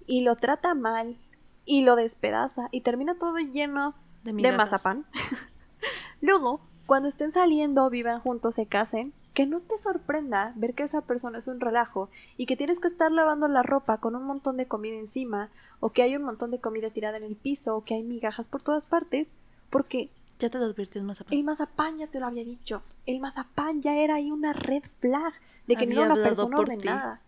y 0.06 0.20
lo 0.20 0.36
trata 0.36 0.74
mal 0.74 1.16
y 1.64 1.80
lo 1.80 1.96
despedaza 1.96 2.68
y 2.70 2.82
termina 2.82 3.14
todo 3.14 3.38
lleno 3.38 3.94
De 4.24 4.52
mazapán, 4.52 5.06
luego, 6.20 6.60
cuando 6.84 7.08
estén 7.08 7.32
saliendo, 7.32 7.88
vivan 7.88 8.20
juntos, 8.20 8.56
se 8.56 8.66
casen, 8.66 9.14
que 9.32 9.46
no 9.46 9.60
te 9.60 9.78
sorprenda 9.78 10.52
ver 10.54 10.74
que 10.74 10.82
esa 10.82 11.00
persona 11.00 11.38
es 11.38 11.46
un 11.46 11.60
relajo 11.60 12.10
y 12.36 12.44
que 12.44 12.56
tienes 12.56 12.78
que 12.78 12.88
estar 12.88 13.10
lavando 13.10 13.48
la 13.48 13.62
ropa 13.62 13.96
con 13.96 14.16
un 14.16 14.24
montón 14.24 14.58
de 14.58 14.68
comida 14.68 14.98
encima 14.98 15.48
o 15.80 15.92
que 15.92 16.02
hay 16.02 16.14
un 16.14 16.24
montón 16.24 16.50
de 16.50 16.60
comida 16.60 16.90
tirada 16.90 17.16
en 17.16 17.24
el 17.24 17.36
piso 17.36 17.74
o 17.74 17.84
que 17.84 17.94
hay 17.94 18.04
migajas 18.04 18.46
por 18.46 18.60
todas 18.60 18.84
partes 18.84 19.32
porque 19.70 20.10
Ya 20.38 20.50
te 20.50 20.58
lo 20.58 20.66
advirtió 20.66 21.00
el 21.00 21.06
mazapán. 21.06 21.32
el 21.32 21.42
mazapán 21.42 21.96
ya 21.96 22.06
te 22.06 22.20
lo 22.20 22.26
había 22.26 22.44
dicho. 22.44 22.82
El 23.08 23.20
mazapán 23.20 23.80
ya 23.80 23.96
era 23.96 24.16
ahí 24.16 24.30
una 24.30 24.52
red 24.52 24.82
flag 25.00 25.32
de 25.66 25.76
que 25.76 25.86
no 25.86 26.02
era 26.02 26.12
una 26.12 26.22
persona 26.22 26.56
ti. 26.56 26.60
ordenada. 26.60 27.22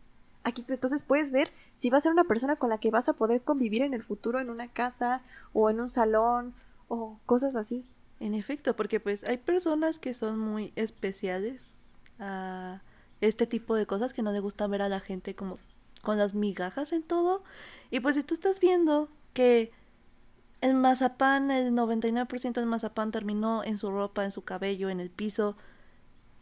Aquí 0.44 0.62
entonces 0.68 1.00
puedes 1.00 1.30
ver 1.30 1.50
si 1.78 1.88
va 1.88 1.96
a 1.96 2.00
ser 2.02 2.12
una 2.12 2.24
persona 2.24 2.56
con 2.56 2.68
la 2.68 2.76
que 2.76 2.90
vas 2.90 3.08
a 3.08 3.14
poder 3.14 3.40
convivir 3.40 3.80
en 3.80 3.94
el 3.94 4.02
futuro 4.02 4.40
en 4.40 4.50
una 4.50 4.68
casa 4.68 5.22
o 5.54 5.70
en 5.70 5.80
un 5.80 5.88
salón 5.88 6.52
o 6.88 7.18
cosas 7.24 7.56
así. 7.56 7.86
En 8.20 8.34
efecto, 8.34 8.76
porque 8.76 9.00
pues 9.00 9.24
hay 9.24 9.38
personas 9.38 9.98
que 9.98 10.12
son 10.12 10.38
muy 10.38 10.74
especiales 10.76 11.74
a 12.18 12.82
este 13.22 13.46
tipo 13.46 13.74
de 13.74 13.86
cosas 13.86 14.12
que 14.12 14.20
no 14.22 14.32
le 14.32 14.40
gusta 14.40 14.66
ver 14.66 14.82
a 14.82 14.90
la 14.90 15.00
gente 15.00 15.34
como 15.34 15.56
con 16.02 16.18
las 16.18 16.34
migajas 16.34 16.92
en 16.92 17.02
todo. 17.02 17.42
Y 17.90 18.00
pues 18.00 18.16
si 18.16 18.22
tú 18.22 18.34
estás 18.34 18.60
viendo 18.60 19.08
que 19.32 19.72
el 20.60 20.74
mazapán, 20.74 21.50
el 21.50 21.72
99% 21.72 22.52
del 22.52 22.66
mazapán 22.66 23.10
terminó 23.10 23.64
en 23.64 23.78
su 23.78 23.90
ropa, 23.90 24.24
en 24.24 24.32
su 24.32 24.42
cabello, 24.42 24.88
en 24.90 25.00
el 25.00 25.10
piso, 25.10 25.56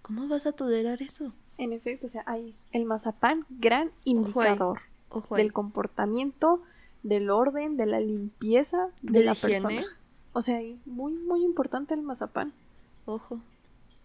¿cómo 0.02 0.26
vas 0.28 0.46
a 0.46 0.52
tolerar 0.52 1.02
eso? 1.02 1.32
En 1.56 1.72
efecto, 1.72 2.06
o 2.06 2.10
sea, 2.10 2.22
hay 2.26 2.54
el 2.72 2.84
mazapán 2.84 3.44
gran 3.50 3.90
indicador 4.04 4.80
Ojo 5.10 5.34
ahí. 5.34 5.42
del 5.42 5.52
comportamiento, 5.52 6.62
del 7.02 7.30
orden, 7.30 7.76
de 7.76 7.86
la 7.86 8.00
limpieza 8.00 8.88
de, 9.02 9.18
De 9.20 9.24
la 9.24 9.32
higiene. 9.32 9.54
persona. 9.54 9.86
O 10.32 10.42
sea, 10.42 10.60
muy 10.84 11.12
muy 11.14 11.44
importante 11.44 11.94
el 11.94 12.02
mazapán. 12.02 12.52
Ojo, 13.06 13.40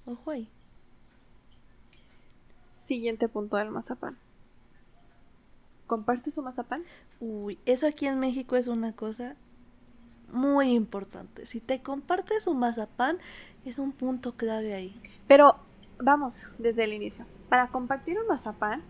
ojo 0.06 0.32
ahí. 0.32 0.50
Siguiente 2.76 3.28
punto 3.30 3.58
del 3.58 3.70
mazapán. 3.70 4.18
¿Comparte 5.88 6.32
su 6.32 6.42
mazapán? 6.42 6.84
Uy, 7.20 7.60
eso 7.66 7.88
aquí 7.88 8.08
en 8.08 8.20
México 8.20 8.56
es 8.56 8.68
una 8.68 8.94
cosa 8.94 9.36
muy 10.34 10.72
importante. 10.72 11.46
Si 11.46 11.60
te 11.60 11.82
compartes 11.82 12.48
un 12.48 12.60
mazapán, 12.60 13.20
es 13.66 13.80
un 13.80 13.92
punto 13.92 14.34
clave 14.34 14.74
ahí. 14.74 15.00
Pero 15.28 15.56
vamos 16.00 16.50
desde 16.58 16.84
el 16.84 16.94
inicio. 16.94 17.26
Para 17.50 17.68
compartir 17.68 18.20
un 18.20 18.28
mazapán, 18.28 18.82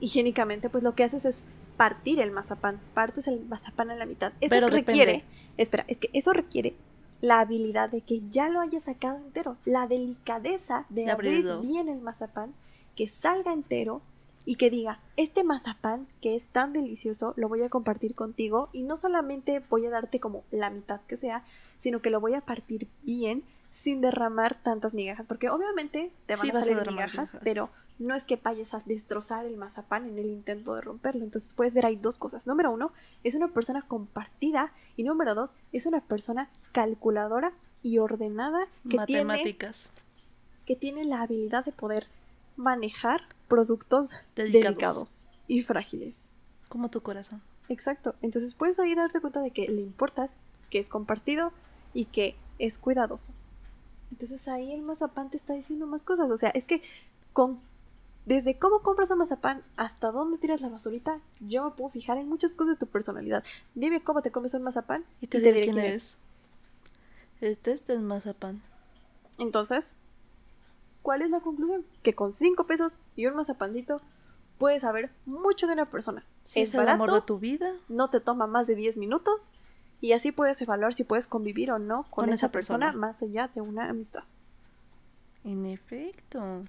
higiénicamente, 0.00 0.70
pues 0.70 0.82
lo 0.82 0.94
que 0.94 1.04
haces 1.04 1.24
es 1.24 1.42
partir 1.76 2.20
el 2.20 2.30
mazapán. 2.30 2.80
Partes 2.94 3.26
el 3.28 3.44
mazapán 3.44 3.90
en 3.90 3.98
la 3.98 4.06
mitad. 4.06 4.32
Eso 4.40 4.54
Pero 4.54 4.68
requiere. 4.68 5.12
depende. 5.12 5.36
Espera, 5.56 5.84
es 5.88 5.98
que 5.98 6.10
eso 6.12 6.32
requiere 6.32 6.74
la 7.20 7.40
habilidad 7.40 7.90
de 7.90 8.02
que 8.02 8.22
ya 8.28 8.48
lo 8.48 8.60
hayas 8.60 8.84
sacado 8.84 9.16
entero. 9.16 9.56
La 9.64 9.86
delicadeza 9.86 10.86
de 10.90 11.04
De 11.04 11.10
abrir 11.10 11.46
bien 11.62 11.88
el 11.88 12.00
mazapán, 12.00 12.54
que 12.94 13.08
salga 13.08 13.52
entero 13.52 14.02
y 14.46 14.56
que 14.56 14.70
diga, 14.70 15.00
este 15.16 15.44
mazapán 15.44 16.06
que 16.22 16.34
es 16.34 16.46
tan 16.46 16.72
delicioso, 16.72 17.34
lo 17.36 17.48
voy 17.48 17.62
a 17.62 17.68
compartir 17.68 18.14
contigo 18.14 18.70
y 18.72 18.82
no 18.84 18.96
solamente 18.96 19.60
voy 19.68 19.84
a 19.86 19.90
darte 19.90 20.20
como 20.20 20.44
la 20.50 20.70
mitad 20.70 21.00
que 21.08 21.16
sea, 21.18 21.44
sino 21.76 22.00
que 22.00 22.08
lo 22.10 22.20
voy 22.20 22.32
a 22.34 22.40
partir 22.40 22.88
bien 23.02 23.42
sin 23.70 24.00
derramar 24.00 24.62
tantas 24.62 24.94
migajas, 24.94 25.26
porque 25.26 25.50
obviamente 25.50 26.12
te 26.26 26.36
van 26.36 26.42
Sí, 26.46 26.50
a 26.50 26.58
a 26.58 26.60
salir 26.60 26.76
derramar 26.76 27.08
migajas, 27.08 27.28
migajas. 27.28 27.40
pero 27.44 27.68
no 27.98 28.14
es 28.14 28.24
que 28.24 28.36
vayas 28.36 28.72
a 28.72 28.80
destrozar 28.86 29.44
el 29.46 29.56
mazapán 29.56 30.06
en 30.08 30.18
el 30.18 30.26
intento 30.26 30.74
de 30.74 30.80
romperlo. 30.82 31.24
Entonces 31.24 31.52
puedes 31.52 31.74
ver 31.74 31.84
hay 31.86 31.96
dos 31.96 32.16
cosas. 32.16 32.46
Número 32.46 32.70
uno, 32.70 32.92
es 33.24 33.34
una 33.34 33.48
persona 33.48 33.82
compartida 33.82 34.72
y 34.96 35.02
número 35.02 35.34
dos, 35.34 35.56
es 35.72 35.86
una 35.86 36.00
persona 36.00 36.48
calculadora 36.72 37.52
y 37.82 37.98
ordenada 37.98 38.66
que 38.88 38.98
tiene 39.06 39.24
Matemáticas. 39.24 39.90
que 40.66 40.76
tiene 40.76 41.04
la 41.04 41.22
habilidad 41.22 41.64
de 41.64 41.72
poder 41.72 42.06
manejar 42.56 43.22
productos 43.48 44.16
Delicados. 44.34 44.62
delicados, 44.62 45.26
y 45.48 45.62
frágiles. 45.62 46.30
Como 46.68 46.90
tu 46.90 47.00
corazón. 47.00 47.42
Exacto. 47.68 48.14
Entonces 48.22 48.54
puedes 48.54 48.78
ahí 48.78 48.94
darte 48.94 49.20
cuenta 49.20 49.40
de 49.40 49.50
que 49.50 49.68
le 49.68 49.80
importas, 49.80 50.36
que 50.70 50.78
es 50.78 50.88
compartido 50.88 51.52
y 51.94 52.06
que 52.06 52.36
es 52.58 52.78
cuidadoso. 52.78 53.32
Entonces 54.10 54.46
ahí 54.48 54.72
el 54.72 54.82
mazapán 54.82 55.30
te 55.30 55.36
está 55.36 55.54
diciendo 55.54 55.86
más 55.86 56.02
cosas. 56.02 56.30
O 56.30 56.36
sea, 56.36 56.50
es 56.50 56.66
que 56.66 56.82
con 57.32 57.60
desde 58.26 58.58
cómo 58.58 58.82
compras 58.82 59.10
un 59.12 59.18
mazapán 59.18 59.62
hasta 59.76 60.10
dónde 60.10 60.36
tiras 60.38 60.60
la 60.60 60.68
basurita, 60.68 61.20
yo 61.38 61.64
me 61.64 61.70
puedo 61.70 61.90
fijar 61.90 62.18
en 62.18 62.28
muchas 62.28 62.52
cosas 62.52 62.74
de 62.74 62.80
tu 62.84 62.90
personalidad. 62.90 63.44
Dime 63.76 64.02
cómo 64.02 64.20
te 64.20 64.32
comes 64.32 64.52
un 64.54 64.62
mazapán 64.62 65.04
Y 65.20 65.28
te, 65.28 65.38
diré 65.38 65.62
quién 65.62 65.78
eres. 65.78 66.18
El 67.40 67.56
test 67.56 67.86
del 67.86 68.00
mazapán. 68.00 68.62
Entonces, 69.38 69.94
¿cuál 71.06 71.22
es 71.22 71.30
la 71.30 71.38
conclusión? 71.38 71.86
Que 72.02 72.16
con 72.16 72.32
5 72.32 72.66
pesos 72.66 72.98
y 73.14 73.26
un 73.26 73.36
mazapancito 73.36 74.00
puedes 74.58 74.82
saber 74.82 75.12
mucho 75.24 75.68
de 75.68 75.74
una 75.74 75.88
persona. 75.88 76.26
Si 76.46 76.60
es 76.60 76.70
es 76.70 76.80
el 76.80 76.88
amor 76.88 77.12
de 77.12 77.20
tu 77.20 77.38
vida, 77.38 77.72
no 77.88 78.10
te 78.10 78.18
toma 78.18 78.48
más 78.48 78.66
de 78.66 78.74
10 78.74 78.96
minutos 78.96 79.52
y 80.00 80.14
así 80.14 80.32
puedes 80.32 80.60
evaluar 80.62 80.94
si 80.94 81.04
puedes 81.04 81.28
convivir 81.28 81.70
o 81.70 81.78
no 81.78 82.02
con, 82.10 82.24
Con 82.24 82.28
esa 82.30 82.46
esa 82.46 82.50
persona, 82.50 82.86
persona. 82.86 83.06
más 83.06 83.22
allá 83.22 83.48
de 83.54 83.60
una 83.60 83.88
amistad. 83.88 84.24
en 85.44 85.66
efecto. 85.66 86.64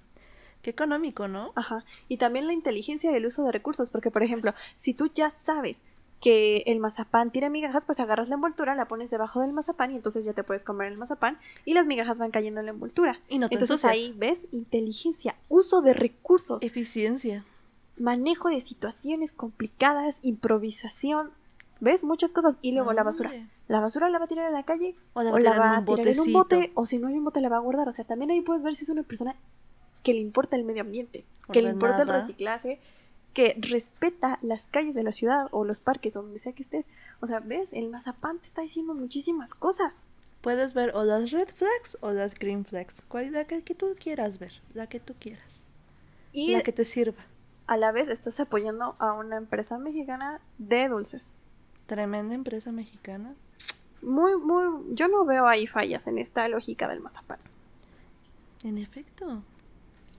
Qué 0.62 0.70
económico, 0.70 1.26
¿no? 1.26 1.50
Ajá. 1.56 1.84
Y 2.06 2.18
también 2.18 2.46
la 2.46 2.52
inteligencia 2.52 3.10
y 3.10 3.16
el 3.16 3.26
uso 3.26 3.42
de 3.42 3.50
recursos, 3.50 3.90
porque 3.90 4.12
por 4.12 4.22
ejemplo, 4.22 4.54
si 4.76 4.94
tú 4.94 5.10
ya 5.12 5.30
sabes 5.30 5.82
que 6.20 6.64
el 6.66 6.80
mazapán 6.80 7.30
tiene 7.30 7.48
migajas, 7.48 7.84
pues 7.84 8.00
agarras 8.00 8.28
la 8.28 8.34
envoltura, 8.34 8.74
la 8.74 8.88
pones 8.88 9.08
debajo 9.10 9.40
del 9.40 9.52
mazapán 9.52 9.92
y 9.92 9.96
entonces 9.96 10.24
ya 10.24 10.32
te 10.32 10.42
puedes 10.42 10.64
comer 10.64 10.88
el 10.90 10.98
mazapán 10.98 11.38
y 11.64 11.74
las 11.74 11.86
migajas 11.86 12.18
van 12.18 12.30
cayendo 12.32 12.58
en 12.60 12.66
la 12.66 12.72
envoltura. 12.72 13.20
Y 13.28 13.38
no 13.38 13.48
te 13.48 13.54
entonces 13.54 13.76
ensucias. 13.84 13.92
ahí 13.92 14.12
ves 14.16 14.46
inteligencia, 14.52 15.36
uso 15.48 15.80
de 15.80 15.94
recursos, 15.94 16.62
Eficiencia. 16.62 17.44
manejo 17.96 18.48
de 18.48 18.60
situaciones 18.60 19.30
complicadas, 19.32 20.18
improvisación, 20.22 21.30
¿ves? 21.80 22.02
Muchas 22.02 22.32
cosas. 22.32 22.56
Y 22.62 22.72
luego 22.72 22.92
la 22.92 23.04
basura. 23.04 23.30
Hombre. 23.30 23.46
La 23.68 23.80
basura 23.80 24.08
la 24.10 24.18
va 24.18 24.24
a 24.24 24.28
tirar 24.28 24.46
en 24.48 24.54
la 24.54 24.62
calle 24.64 24.96
O 25.12 25.22
la 25.22 25.30
va 25.30 25.36
a 25.36 25.40
la 25.40 25.50
tirar 25.52 25.54
en 25.56 25.60
va 25.62 25.76
a 25.76 25.78
un 25.80 25.84
tirar 25.86 26.06
en 26.08 26.20
un 26.20 26.32
botecito. 26.32 26.38
bote 26.38 26.72
o 26.74 26.84
si 26.84 26.98
no 26.98 27.08
hay 27.08 27.14
un 27.14 27.24
bote 27.24 27.40
la 27.40 27.48
va 27.48 27.56
a 27.58 27.60
guardar. 27.60 27.86
O 27.88 27.92
sea, 27.92 28.04
también 28.04 28.30
ahí 28.30 28.40
puedes 28.40 28.62
ver 28.64 28.74
si 28.74 28.82
es 28.84 28.88
una 28.90 29.02
persona 29.04 29.36
que 30.02 30.14
le 30.14 30.20
importa 30.20 30.56
el 30.56 30.64
medio 30.64 30.80
ambiente, 30.82 31.24
que 31.52 31.60
le 31.62 31.70
importa 31.70 32.02
el 32.02 32.08
reciclaje, 32.08 32.80
que 33.34 33.56
respeta 33.60 34.38
las 34.42 34.66
calles 34.66 34.94
de 34.94 35.02
la 35.02 35.12
ciudad 35.12 35.46
o 35.52 35.64
los 35.64 35.80
parques 35.80 36.16
o 36.16 36.22
donde 36.22 36.38
sea 36.40 36.52
que 36.52 36.62
estés. 36.62 36.86
O 37.20 37.26
sea, 37.26 37.40
¿ves? 37.40 37.72
El 37.72 37.88
mazapán 37.88 38.38
te 38.38 38.46
está 38.46 38.62
diciendo 38.62 38.94
muchísimas 38.94 39.54
cosas. 39.54 40.02
Puedes 40.40 40.74
ver 40.74 40.94
o 40.94 41.04
las 41.04 41.30
red 41.30 41.48
flags 41.48 41.98
o 42.00 42.10
las 42.12 42.34
green 42.34 42.64
flags. 42.64 43.02
¿Cuál 43.08 43.32
la 43.32 43.44
que, 43.46 43.62
que 43.62 43.74
tú 43.74 43.94
quieras 43.98 44.38
ver? 44.38 44.52
La 44.74 44.88
que 44.88 45.00
tú 45.00 45.14
quieras. 45.18 45.62
Y 46.32 46.52
La 46.52 46.62
que 46.62 46.72
te 46.72 46.84
sirva. 46.84 47.18
a 47.66 47.76
la 47.76 47.90
vez 47.92 48.08
estás 48.08 48.38
apoyando 48.40 48.96
a 48.98 49.12
una 49.12 49.36
empresa 49.36 49.78
mexicana 49.78 50.40
de 50.58 50.88
dulces. 50.88 51.32
Tremenda 51.86 52.34
empresa 52.34 52.70
mexicana. 52.72 53.34
Muy, 54.02 54.36
muy, 54.36 54.94
yo 54.94 55.08
no 55.08 55.24
veo 55.24 55.46
ahí 55.48 55.66
fallas 55.66 56.06
en 56.06 56.18
esta 56.18 56.46
lógica 56.48 56.86
del 56.88 57.00
mazapán. 57.00 57.38
En 58.62 58.78
efecto. 58.78 59.42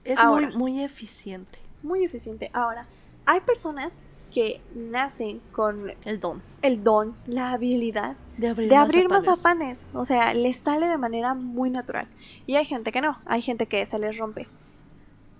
Es 0.04 0.18
Ahora. 0.18 0.48
muy, 0.48 0.56
muy 0.56 0.82
eficiente. 0.82 1.58
Muy 1.82 2.04
eficiente. 2.04 2.50
Ahora, 2.52 2.86
hay 3.26 3.40
personas 3.40 4.00
que 4.32 4.60
nacen 4.74 5.40
con 5.52 5.92
El 6.04 6.20
don. 6.20 6.42
el 6.62 6.84
don, 6.84 7.16
la 7.26 7.52
habilidad 7.52 8.16
De 8.38 8.48
abrir, 8.48 8.68
de 8.68 8.76
abrir 8.76 9.08
mazapanes. 9.08 9.86
O 9.92 10.04
sea, 10.04 10.34
les 10.34 10.56
sale 10.58 10.86
de 10.86 10.98
manera 10.98 11.34
muy 11.34 11.68
natural. 11.70 12.06
Y 12.46 12.56
hay 12.56 12.64
gente 12.64 12.92
que 12.92 13.00
no, 13.00 13.18
hay 13.26 13.42
gente 13.42 13.66
que 13.66 13.84
se 13.86 13.98
les 13.98 14.16
rompe. 14.18 14.46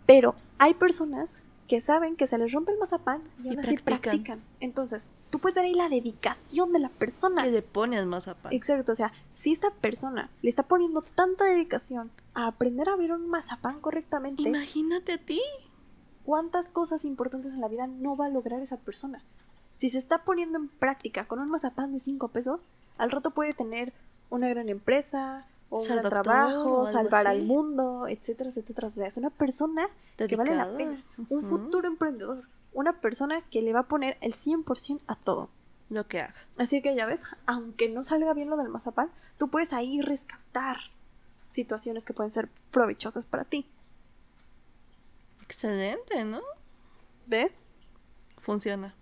Pero 0.06 0.34
hay 0.58 0.74
personas 0.74 1.40
que 1.68 1.80
saben 1.80 2.16
que 2.16 2.26
se 2.26 2.36
les 2.36 2.50
rompe 2.52 2.72
el 2.72 2.78
mazapán 2.78 3.22
y 3.44 3.46
Y 3.46 3.48
aún 3.50 3.60
así 3.60 3.76
practican. 3.76 4.00
practican. 4.00 4.40
Entonces, 4.58 5.12
tú 5.30 5.38
puedes 5.38 5.54
ver 5.54 5.66
ahí 5.66 5.74
la 5.74 5.88
dedicación 5.88 6.72
de 6.72 6.80
la 6.80 6.88
persona. 6.88 7.44
Que 7.44 7.52
le 7.52 7.62
pone 7.62 7.96
al 7.96 8.06
mazapán. 8.06 8.52
Exacto, 8.52 8.90
o 8.90 8.94
sea, 8.96 9.12
si 9.30 9.52
esta 9.52 9.70
persona 9.70 10.30
le 10.42 10.50
está 10.50 10.64
poniendo 10.64 11.00
tanta 11.02 11.44
dedicación 11.44 12.10
a 12.34 12.48
aprender 12.48 12.88
a 12.88 12.94
abrir 12.94 13.12
un 13.12 13.28
mazapán 13.28 13.78
correctamente, 13.80 14.42
Imagínate 14.42 15.12
a 15.12 15.18
ti. 15.18 15.40
¿Cuántas 16.30 16.70
cosas 16.70 17.04
importantes 17.04 17.54
en 17.54 17.60
la 17.60 17.66
vida 17.66 17.88
no 17.88 18.14
va 18.14 18.26
a 18.26 18.28
lograr 18.28 18.62
esa 18.62 18.76
persona? 18.76 19.20
Si 19.78 19.90
se 19.90 19.98
está 19.98 20.22
poniendo 20.22 20.58
en 20.58 20.68
práctica 20.68 21.26
con 21.26 21.40
un 21.40 21.50
mazapán 21.50 21.92
de 21.92 21.98
5 21.98 22.28
pesos, 22.28 22.60
al 22.98 23.10
rato 23.10 23.32
puede 23.32 23.52
tener 23.52 23.92
una 24.28 24.48
gran 24.48 24.68
empresa, 24.68 25.48
o 25.70 25.78
un 25.78 25.82
Ser 25.82 25.96
gran 25.96 26.04
doctor 26.04 26.22
trabajo, 26.22 26.86
salvar 26.86 27.26
al 27.26 27.38
así. 27.38 27.46
mundo, 27.46 28.06
etcétera, 28.06 28.48
etcétera. 28.48 28.86
O 28.86 28.90
sea, 28.90 29.08
es 29.08 29.16
una 29.16 29.30
persona 29.30 29.88
que 30.16 30.36
vale 30.36 30.54
la 30.54 30.72
pena, 30.76 31.02
un 31.30 31.42
futuro 31.42 31.88
emprendedor, 31.88 32.44
una 32.72 33.00
persona 33.00 33.42
que 33.50 33.60
le 33.60 33.72
va 33.72 33.80
a 33.80 33.88
poner 33.88 34.16
el 34.20 34.34
100% 34.34 35.00
a 35.08 35.16
todo. 35.16 35.48
Lo 35.88 36.06
que 36.06 36.20
haga. 36.20 36.34
Así 36.58 36.80
que 36.80 36.94
ya 36.94 37.06
ves, 37.06 37.22
aunque 37.46 37.88
no 37.88 38.04
salga 38.04 38.34
bien 38.34 38.50
lo 38.50 38.56
del 38.56 38.68
mazapán, 38.68 39.10
tú 39.36 39.48
puedes 39.48 39.72
ahí 39.72 40.00
rescatar 40.00 40.76
situaciones 41.48 42.04
que 42.04 42.14
pueden 42.14 42.30
ser 42.30 42.48
provechosas 42.70 43.26
para 43.26 43.42
ti. 43.42 43.66
Excelente, 45.50 46.24
¿no? 46.24 46.40
¿Ves? 47.26 47.64
Funciona. 48.38 48.94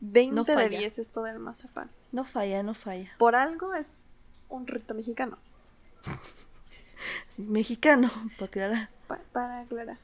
20 0.00 0.34
No 0.34 0.42
de 0.42 0.54
falla. 0.54 0.76
10 0.80 0.98
esto 0.98 1.22
del 1.22 1.38
mazapán. 1.38 1.88
No 2.10 2.24
falla, 2.24 2.64
no 2.64 2.74
falla. 2.74 3.12
Por 3.16 3.36
algo 3.36 3.72
es 3.74 4.04
un 4.48 4.66
rito 4.66 4.92
mexicano, 4.94 5.38
Mexicano, 7.36 8.10
para 8.38 8.46
aclarar. 8.46 8.90
pa- 9.06 9.20
para 9.32 9.60
aclarar. 9.60 9.98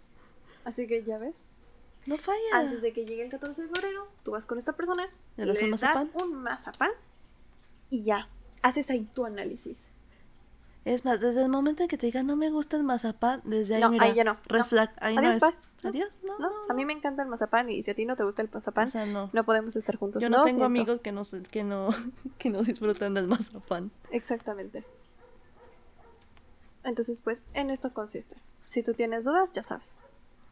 Así 0.65 0.87
que 0.87 1.03
ya 1.03 1.19
ves, 1.19 1.51
No 2.07 2.19
falla. 2.19 2.39
antes 2.53 2.81
de 2.81 2.93
que 2.93 3.05
llegue 3.05 3.25
el 3.25 3.31
14 3.31 3.63
de 3.63 3.69
febrero, 3.69 4.07
tú 4.23 4.31
vas 4.31 4.47
con 4.47 4.59
esta 4.59 4.75
persona, 4.75 5.09
¿Le 5.37 5.45
das 5.47 5.61
un 5.61 5.73
das 5.73 5.83
mazapán? 5.83 6.11
un 6.23 6.35
mazapán 6.43 6.91
y 7.91 8.03
ya, 8.05 8.29
haces 8.63 8.89
ahí 8.91 9.03
tu 9.13 9.25
análisis. 9.27 9.89
Es 10.85 11.05
más, 11.05 11.19
desde 11.21 11.43
el 11.43 11.49
momento 11.49 11.83
en 11.83 11.89
que 11.89 11.97
te 11.97 12.07
diga 12.07 12.23
no 12.23 12.37
me 12.37 12.51
gusta 12.51 12.77
el 12.77 12.83
mazapán, 12.85 13.41
desde 13.45 13.77
ahí 13.77 13.81
No, 13.81 13.91
mira, 13.91 14.05
ahí 14.05 14.15
ya 14.15 14.25
no, 14.25 14.37
no. 14.51 14.65
flag, 14.65 14.91
ahí 15.01 15.17
Adiós, 15.17 15.41
no 15.41 15.49
es. 15.49 15.55
bye. 15.55 15.61
No, 15.83 15.91
Adiós, 15.91 16.19
no, 16.23 16.39
No, 16.39 16.51
a 16.69 16.75
mí 16.75 16.85
me 16.87 16.93
encanta 16.95 17.23
el 17.23 17.29
mazapán 17.29 17.69
y 17.71 17.83
si 17.83 17.91
a 17.91 17.95
ti 17.95 18.07
no 18.07 18.17
te 18.17 18.25
gusta 18.25 18.41
el 18.43 18.49
mazapán, 18.53 18.89
O 18.89 18.91
sea, 18.91 19.05
no. 19.07 19.29
no 19.33 19.45
podemos 19.45 19.77
estar 19.77 19.97
juntos. 19.97 20.23
Yo 20.23 20.29
no, 20.31 20.37
tengo 20.39 20.49
siento. 20.49 20.65
amigos 20.65 21.01
que 21.01 21.13
no, 21.13 21.23
que 21.51 21.65
no 21.65 21.89
que 22.39 22.51
no 22.51 22.63
disfrutan 22.63 23.13
del 23.15 23.29
mazapán. 23.29 23.91
Exactamente. 24.11 24.85
Entonces, 26.85 27.21
pues, 27.21 27.41
en 27.55 27.71
esto 27.71 27.93
consiste. 27.93 28.37
Si 28.67 28.83
tú 28.83 28.95
tienes 28.95 29.25
dudas, 29.25 29.53
ya 29.53 29.63
sabes. 29.63 29.97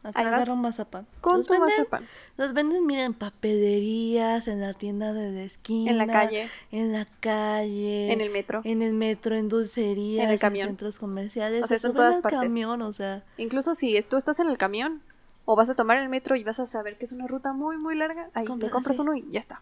Acá 0.03 0.19
Ahí 0.19 0.25
vas 0.25 0.33
agarra 0.33 0.53
un 0.53 0.61
mazapán. 0.61 1.07
Con 1.21 1.37
los 1.37 1.47
tu 1.47 1.53
venden, 1.53 1.69
mazapán. 1.69 2.07
los 2.37 2.53
venden, 2.53 2.85
mira, 2.85 3.05
en 3.05 3.13
papelerías, 3.13 4.47
en 4.49 4.59
la 4.59 4.73
tienda 4.73 5.13
de 5.13 5.31
la 5.31 5.43
esquina, 5.43 5.91
En 5.91 5.97
la 5.97 6.07
calle. 6.07 6.49
en 6.71 6.91
la 6.91 7.05
calle, 7.21 8.11
En 8.11 8.19
el 8.21 8.29
metro. 8.29 8.61
en 8.65 8.81
el 8.81 8.93
metro, 8.93 9.35
en 9.35 9.47
dulcerías, 9.47 10.25
En 10.25 10.31
el 10.31 10.39
camión. 10.39 10.67
centros 10.67 10.99
comerciales, 10.99 11.63
O 11.63 11.67
sea, 11.67 11.77
en 11.77 11.93
todas 11.93 12.21
partes. 12.21 12.39
camión, 12.39 12.81
o 12.81 12.91
sea, 12.93 13.23
Incluso 13.37 13.75
si 13.75 13.99
tú 14.01 14.17
estás 14.17 14.39
en 14.41 14.49
el 14.49 14.57
camión 14.57 15.01
o 15.45 15.55
vas 15.55 15.69
a 15.69 15.75
tomar 15.75 15.97
el 15.97 16.09
metro 16.09 16.35
y 16.35 16.43
vas 16.43 16.59
a 16.59 16.65
saber 16.65 16.97
que 16.97 17.05
es 17.05 17.11
una 17.13 17.27
ruta 17.27 17.53
muy, 17.53 17.77
muy 17.77 17.95
larga, 17.95 18.29
ahí 18.33 18.45
Compra- 18.45 18.67
le 18.67 18.71
compras 18.71 18.97
sí. 18.97 19.01
uno 19.01 19.15
y 19.15 19.25
ya 19.31 19.39
está. 19.39 19.61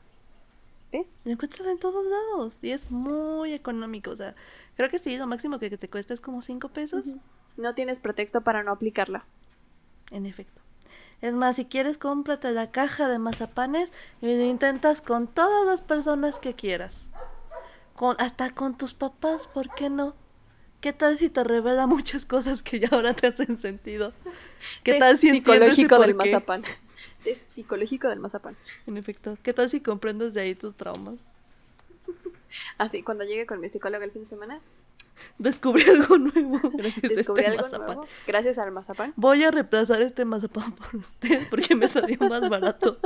¿Ves? 0.92 1.22
lo 1.24 1.32
encuentras 1.32 1.68
en 1.70 1.80
todos 1.80 2.04
lados 2.06 2.60
y 2.62 2.72
es 2.72 2.92
muy 2.92 3.54
económico, 3.54 4.12
o 4.12 4.16
sea, 4.18 4.36
creo 4.76 4.90
que 4.90 5.00
sí, 5.00 5.16
lo 5.18 5.26
máximo 5.26 5.58
que 5.58 5.70
te 5.78 5.88
cuesta 5.90 6.14
es 6.14 6.20
como 6.20 6.42
5 6.42 6.68
pesos, 6.70 7.06
No 7.58 7.74
tienes 7.76 8.00
pretexto 8.00 8.42
para 8.42 8.64
no 8.64 8.72
aplicarla. 8.72 9.24
En 10.12 10.26
efecto. 10.26 10.62
Es 11.22 11.34
más, 11.34 11.56
si 11.56 11.66
quieres, 11.66 11.98
cómprate 11.98 12.52
la 12.52 12.72
caja 12.72 13.08
de 13.08 13.20
mazapanes 13.20 13.92
y 14.22 14.26
lo 14.26 14.44
intentas 14.44 15.02
con 15.02 15.28
todas 15.28 15.66
las 15.66 15.82
personas 15.82 16.40
que 16.40 16.56
quieras. 16.56 16.96
Con, 17.96 18.16
hasta 18.20 18.50
con 18.50 18.78
tus 18.78 18.94
papás, 18.94 19.48
¿por 19.48 19.74
qué 19.76 19.90
no? 19.90 20.16
¿Qué 20.82 20.94
tal 20.94 21.16
si 21.20 21.30
te 21.30 21.44
revela 21.44 21.86
muchas 21.86 22.26
cosas 22.26 22.64
que 22.64 22.80
ya 22.80 22.90
ahora 22.92 23.14
te 23.14 23.28
hacen 23.28 23.60
sentido? 23.60 24.14
¿Qué 24.84 24.94
Test 24.94 25.00
tal 25.00 25.18
si 25.20 25.30
psicológico 25.30 26.00
del 26.00 26.16
mazapán? 26.16 26.64
Test 27.24 27.48
psicológico 27.52 28.10
del 28.10 28.20
mazapán. 28.20 28.58
En 28.88 28.98
efecto, 28.98 29.38
¿qué 29.44 29.54
tal 29.54 29.70
si 29.70 29.80
comprendes 29.80 30.34
de 30.34 30.42
ahí 30.42 30.56
tus 30.56 30.76
traumas? 30.76 31.20
Así, 32.80 33.04
cuando 33.04 33.24
llegue 33.24 33.46
con 33.46 33.60
mi 33.60 33.70
psicólogo 33.70 34.04
el 34.04 34.12
fin 34.12 34.24
de 34.24 34.30
semana, 34.30 34.60
Descubrí 35.38 35.84
algo 35.90 36.18
nuevo 36.18 36.60
gracias 36.74 37.06
a 37.12 37.16
descubrí 37.16 37.44
este 37.44 37.52
algo 37.58 37.64
mazapán. 37.64 37.86
nuevo. 37.88 38.06
Gracias 38.28 38.58
al 38.58 38.72
mazapán. 38.72 39.14
Voy 39.16 39.44
a 39.44 39.52
reemplazar 39.52 40.02
este 40.02 40.26
mazapán 40.26 40.72
por 40.76 40.96
usted 40.96 41.48
porque 41.50 41.76
me 41.76 41.88
salió 41.88 42.18
más 42.20 42.50
barato. 42.50 42.98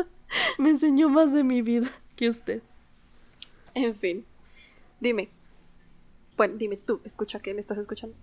Me 0.58 0.70
enseñó 0.70 1.10
más 1.10 1.34
de 1.34 1.44
mi 1.44 1.62
vida 1.62 1.88
que 2.16 2.30
usted. 2.30 2.62
En 3.74 3.96
fin. 3.96 4.26
Dime. 5.00 5.30
Bueno, 6.38 6.56
dime 6.58 6.76
tú, 6.78 7.00
escucha 7.06 7.40
que 7.40 7.54
me 7.54 7.62
estás 7.62 7.78
escuchando. 7.78 8.16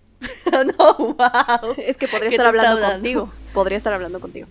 no, 0.52 0.96
wow. 0.98 1.74
Es 1.78 1.96
que 1.96 2.07
podría 2.09 2.28
¿Qué 2.28 2.37
estar 2.37 2.46
hablando, 2.48 2.72
hablando? 2.72 2.94
contigo. 2.96 3.33
Podría 3.55 3.78
estar 3.78 3.92
hablando 3.94 4.20
contigo. 4.20 4.48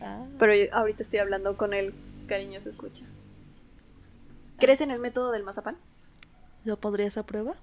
Ah, 0.00 0.24
Pero 0.38 0.54
yo 0.54 0.64
ahorita 0.72 1.02
estoy 1.02 1.18
hablando 1.18 1.56
con 1.56 1.74
el 1.74 1.92
cariñoso 2.28 2.68
escucha. 2.68 3.04
¿Crees 4.58 4.80
en 4.80 4.90
el 4.92 5.00
método 5.00 5.32
del 5.32 5.42
mazapán? 5.42 5.76
¿Lo 6.64 6.78
podrías 6.78 7.18
a 7.18 7.26
prueba? 7.26 7.54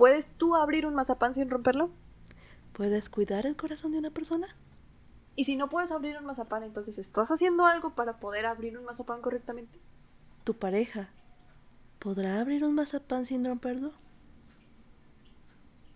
¿Puedes 0.00 0.28
tú 0.38 0.56
abrir 0.56 0.86
un 0.86 0.94
mazapán 0.94 1.34
sin 1.34 1.50
romperlo? 1.50 1.90
¿Puedes 2.72 3.10
cuidar 3.10 3.44
el 3.44 3.54
corazón 3.54 3.92
de 3.92 3.98
una 3.98 4.08
persona? 4.08 4.56
Y 5.36 5.44
si 5.44 5.56
no 5.56 5.68
puedes 5.68 5.92
abrir 5.92 6.16
un 6.16 6.24
mazapán, 6.24 6.62
entonces 6.62 6.96
¿estás 6.96 7.30
haciendo 7.30 7.66
algo 7.66 7.94
para 7.94 8.18
poder 8.18 8.46
abrir 8.46 8.78
un 8.78 8.86
mazapán 8.86 9.20
correctamente? 9.20 9.78
¿Tu 10.42 10.56
pareja 10.56 11.10
podrá 11.98 12.40
abrir 12.40 12.64
un 12.64 12.74
mazapán 12.76 13.26
sin 13.26 13.44
romperlo? 13.44 13.92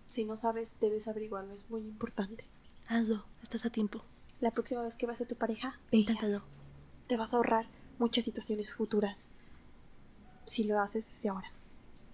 Si 0.08 0.26
no 0.26 0.36
sabes, 0.36 0.76
debes 0.82 1.08
averiguarlo, 1.08 1.54
es 1.54 1.70
muy 1.70 1.80
importante. 1.80 2.44
Hazlo, 2.86 3.24
estás 3.42 3.64
a 3.64 3.70
tiempo. 3.70 4.04
La 4.38 4.50
próxima 4.50 4.82
vez 4.82 4.98
que 4.98 5.06
vas 5.06 5.22
a 5.22 5.26
tu 5.26 5.36
pareja. 5.36 5.80
Inténtalo. 5.92 6.42
Te 7.08 7.16
vas 7.16 7.32
a 7.32 7.38
ahorrar 7.38 7.68
muchas 7.98 8.26
situaciones 8.26 8.70
futuras 8.70 9.30
si 10.44 10.64
lo 10.64 10.78
haces 10.78 11.06
desde 11.06 11.30
ahora. 11.30 11.54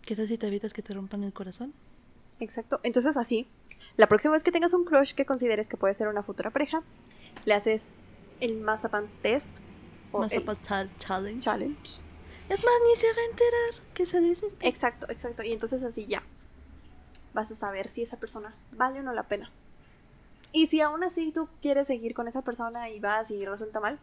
¿Qué 0.02 0.16
tal 0.16 0.28
si 0.28 0.38
te 0.38 0.46
evitas 0.46 0.72
que 0.72 0.82
te 0.82 0.94
rompan 0.94 1.22
el 1.24 1.32
corazón? 1.32 1.72
Exacto. 2.40 2.80
Entonces 2.82 3.16
así, 3.16 3.46
la 3.96 4.08
próxima 4.08 4.32
vez 4.34 4.42
que 4.42 4.52
tengas 4.52 4.72
un 4.72 4.84
crush 4.84 5.14
que 5.14 5.26
consideres 5.26 5.68
que 5.68 5.76
puede 5.76 5.94
ser 5.94 6.08
una 6.08 6.22
futura 6.22 6.50
pareja, 6.50 6.82
le 7.44 7.54
haces 7.54 7.84
el 8.40 8.56
mazapán 8.60 9.08
test 9.22 9.48
o 10.12 10.20
Mazapán 10.20 10.56
el 10.56 10.98
challenge. 10.98 11.40
challenge. 11.40 12.00
Es 12.48 12.64
más, 12.64 12.74
ni 12.88 12.96
se 12.96 13.06
va 13.06 13.22
a 13.22 13.30
enterar 13.30 13.94
que 13.94 14.06
se 14.06 14.20
hiciste. 14.22 14.66
Exacto, 14.66 15.06
exacto. 15.10 15.42
Y 15.44 15.52
entonces 15.52 15.82
así 15.84 16.06
ya 16.06 16.22
vas 17.32 17.50
a 17.52 17.54
saber 17.54 17.88
si 17.88 18.02
esa 18.02 18.16
persona 18.16 18.56
vale 18.72 19.00
o 19.00 19.02
no 19.02 19.12
la 19.12 19.28
pena. 19.28 19.52
Y 20.52 20.66
si 20.66 20.80
aún 20.80 21.04
así 21.04 21.30
tú 21.30 21.48
quieres 21.62 21.86
seguir 21.86 22.12
con 22.12 22.26
esa 22.26 22.42
persona 22.42 22.90
y 22.90 22.98
vas 22.98 23.30
y 23.30 23.44
resulta 23.46 23.78
mal, 23.78 24.00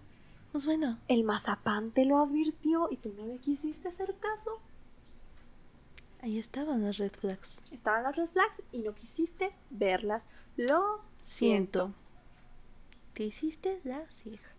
Pues 0.54 0.64
bueno, 0.64 0.98
El 1.10 1.26
mazapán 1.26 1.92
te 1.92 2.06
lo 2.06 2.20
advirtió 2.20 2.88
y 2.90 2.96
tú 2.98 3.14
no 3.18 3.26
le 3.26 3.38
quisiste 3.40 3.90
hacer 3.90 4.16
caso. 4.18 4.62
Ahí 6.28 6.38
estaban 6.40 6.84
las 6.84 6.98
red 6.98 7.12
flags. 7.12 7.62
Estaban 7.72 8.04
las 8.04 8.16
red 8.16 8.28
flags 8.28 8.62
y 8.72 8.80
no 8.80 8.94
quisiste 8.94 9.54
verlas. 9.70 10.28
Lo 10.58 11.02
siento. 11.18 11.86
Siento. 11.86 11.94
Te 13.14 13.24
hiciste 13.24 13.80
la 13.84 14.06
ciega. 14.10 14.50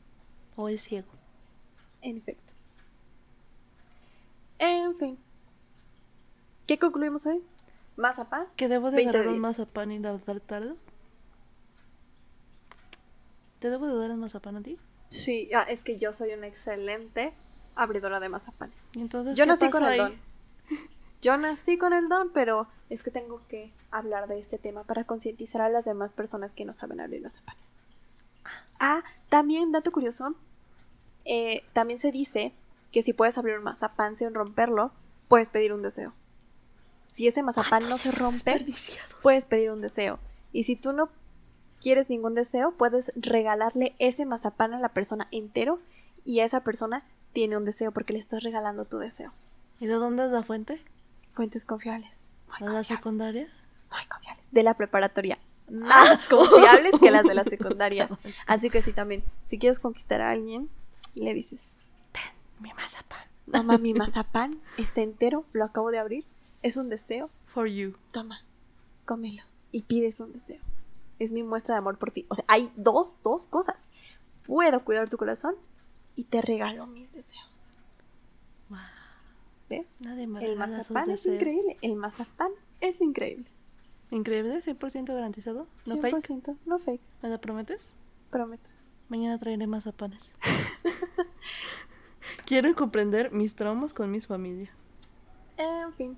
O 0.56 0.68
el 0.68 0.78
ciego. 0.78 1.08
En 2.00 2.16
efecto. 2.16 2.54
En 4.58 4.96
fin. 4.96 5.18
¿Qué 6.66 6.78
concluimos 6.78 7.26
hoy? 7.26 7.42
Mazapán. 7.96 8.46
¿Que 8.56 8.68
debo 8.68 8.90
de 8.90 8.96
20 8.96 9.12
de 9.12 9.18
agarrar 9.18 9.34
un 9.34 9.40
10. 9.40 9.42
mazapán 9.42 9.92
y 9.92 9.98
dar 9.98 10.18
tarde? 10.40 10.74
¿Te 13.58 13.70
debo 13.70 13.86
de 13.86 13.96
dar 13.98 14.10
el 14.10 14.16
mazapán 14.16 14.56
a 14.56 14.62
ti? 14.62 14.78
Sí, 15.10 15.50
ah, 15.54 15.62
es 15.68 15.84
que 15.84 15.98
yo 15.98 16.12
soy 16.12 16.32
una 16.32 16.46
excelente 16.46 17.34
abridora 17.74 18.20
de 18.20 18.28
mazapanes. 18.28 18.86
Y 18.92 19.00
entonces, 19.00 19.36
Yo 19.36 19.44
¿qué 19.44 19.48
nací 19.48 19.66
pasó 19.66 19.78
con 19.78 19.84
el 19.84 19.98
don. 19.98 20.20
Yo 21.20 21.36
nací 21.36 21.78
con 21.78 21.92
el 21.92 22.08
don, 22.08 22.30
pero 22.32 22.68
es 22.90 23.02
que 23.02 23.10
tengo 23.10 23.42
que 23.48 23.72
hablar 23.90 24.28
de 24.28 24.38
este 24.38 24.58
tema 24.58 24.84
para 24.84 25.04
concientizar 25.04 25.60
a 25.60 25.68
las 25.68 25.84
demás 25.84 26.12
personas 26.12 26.54
que 26.54 26.64
no 26.64 26.74
saben 26.74 27.00
abrir 27.00 27.22
mazapanes. 27.22 27.72
Ah, 28.78 29.02
también, 29.28 29.72
dato 29.72 29.90
curioso, 29.90 30.34
eh, 31.24 31.64
también 31.72 31.98
se 31.98 32.12
dice 32.12 32.52
que 32.92 33.02
si 33.02 33.12
puedes 33.12 33.36
abrir 33.36 33.58
un 33.58 33.64
mazapán 33.64 34.16
sin 34.16 34.32
romperlo, 34.32 34.92
puedes 35.26 35.48
pedir 35.48 35.72
un 35.72 35.82
deseo. 35.82 36.14
Si 37.12 37.26
ese 37.26 37.42
mazapán 37.42 37.88
no 37.88 37.98
se 37.98 38.12
rompe, 38.12 38.64
puedes 39.22 39.44
pedir 39.44 39.70
un 39.72 39.80
deseo. 39.80 40.20
Y 40.52 40.62
si 40.62 40.76
tú 40.76 40.92
no 40.92 41.10
quieres 41.80 42.08
ningún 42.08 42.34
deseo, 42.34 42.72
puedes 42.72 43.12
regalarle 43.16 43.94
ese 43.98 44.24
mazapán 44.24 44.72
a 44.72 44.80
la 44.80 44.90
persona 44.90 45.28
entero 45.32 45.80
y 46.24 46.40
a 46.40 46.44
esa 46.44 46.62
persona 46.62 47.04
tiene 47.32 47.56
un 47.56 47.64
deseo 47.64 47.92
porque 47.92 48.12
le 48.12 48.18
estás 48.20 48.42
regalando 48.42 48.84
tu 48.84 48.98
deseo. 48.98 49.32
¿Y 49.80 49.86
de 49.86 49.94
dónde 49.94 50.24
es 50.24 50.30
la 50.30 50.42
fuente? 50.42 50.80
Fuentes 51.38 51.64
confiables. 51.64 52.22
¿De 52.58 52.66
la 52.68 52.82
secundaria? 52.82 53.46
Muy 53.92 54.04
confiables. 54.08 54.48
De 54.50 54.64
la 54.64 54.74
preparatoria. 54.74 55.38
Más 55.70 56.18
confiables 56.26 56.98
que 56.98 57.12
las 57.12 57.22
de 57.22 57.32
la 57.34 57.44
secundaria. 57.44 58.08
Así 58.48 58.70
que 58.70 58.82
sí, 58.82 58.92
también. 58.92 59.22
Si 59.46 59.56
quieres 59.56 59.78
conquistar 59.78 60.20
a 60.20 60.32
alguien, 60.32 60.68
le 61.14 61.32
dices, 61.34 61.74
Mi 62.58 62.72
mazapán. 62.74 63.20
toma 63.52 63.78
mi 63.78 63.94
mazapán, 63.94 64.60
está 64.78 65.00
entero, 65.02 65.44
lo 65.52 65.64
acabo 65.64 65.92
de 65.92 66.00
abrir, 66.00 66.24
es 66.62 66.76
un 66.76 66.88
deseo, 66.88 67.30
For 67.54 67.68
you. 67.68 67.94
toma, 68.10 68.40
cómelo. 69.04 69.44
Y 69.70 69.82
pides 69.82 70.18
un 70.18 70.32
deseo. 70.32 70.60
Es 71.20 71.30
mi 71.30 71.44
muestra 71.44 71.76
de 71.76 71.78
amor 71.78 71.98
por 71.98 72.10
ti. 72.10 72.26
O 72.30 72.34
sea, 72.34 72.44
hay 72.48 72.72
dos, 72.74 73.14
dos 73.22 73.46
cosas. 73.46 73.84
Puedo 74.44 74.82
cuidar 74.84 75.08
tu 75.08 75.16
corazón 75.18 75.54
y 76.16 76.24
te 76.24 76.42
regalo 76.42 76.88
mis 76.88 77.12
deseos. 77.12 77.47
¿Ves? 79.68 79.86
El 80.06 80.56
mazapán 80.56 81.10
es 81.10 81.26
increíble. 81.26 81.76
El 81.82 81.96
mazapán 81.96 82.50
es 82.80 83.00
increíble. 83.00 83.46
Increíble, 84.10 84.62
100% 84.62 85.14
garantizado. 85.14 85.66
No 85.86 85.96
fake. 85.98 86.14
100%, 86.16 86.56
no 86.64 86.78
fake, 86.78 87.00
¿Me 87.22 87.28
lo 87.28 87.40
prometes? 87.40 87.92
prometo. 88.30 88.68
Mañana 89.08 89.38
traeré 89.38 89.66
mazapanes. 89.66 90.34
Quiero 92.46 92.74
comprender 92.74 93.32
mis 93.32 93.54
traumas 93.54 93.92
con 93.92 94.10
mis 94.10 94.26
familia. 94.26 94.70
En 95.56 95.92
fin. 95.94 96.16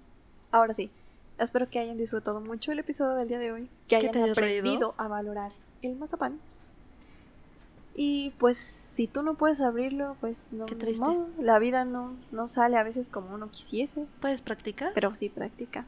Ahora 0.51 0.73
sí. 0.73 0.91
Espero 1.39 1.71
que 1.71 1.79
hayan 1.79 1.97
disfrutado 1.97 2.41
mucho 2.41 2.73
el 2.73 2.81
episodio 2.81 3.15
del 3.15 3.29
día 3.29 3.39
de 3.39 3.53
hoy. 3.53 3.71
Que 3.89 3.97
hayan 3.97 4.11
aprendido 4.11 4.35
reído. 4.35 4.95
a 4.99 5.09
valorar 5.09 5.53
el 5.83 5.97
mazapán. 5.97 6.41
Y 7.95 8.31
pues 8.39 8.57
si 8.57 9.07
tú 9.09 9.23
no 9.23 9.35
puedes 9.35 9.61
abrirlo, 9.61 10.17
pues 10.21 10.47
no. 10.53 10.67
Qué 10.67 10.75
triste. 10.77 11.01
modo. 11.01 11.29
La 11.39 11.59
vida 11.59 11.85
no, 11.85 12.17
no 12.31 12.49
sale 12.49 12.77
a 12.79 12.83
veces 12.83 13.09
como 13.09 13.35
uno 13.35 13.51
quisiese, 13.51 14.07
¿Puedes 14.21 14.43
practicar? 14.43 14.93
pero 14.95 15.15
sí 15.15 15.29
practica. 15.29 15.85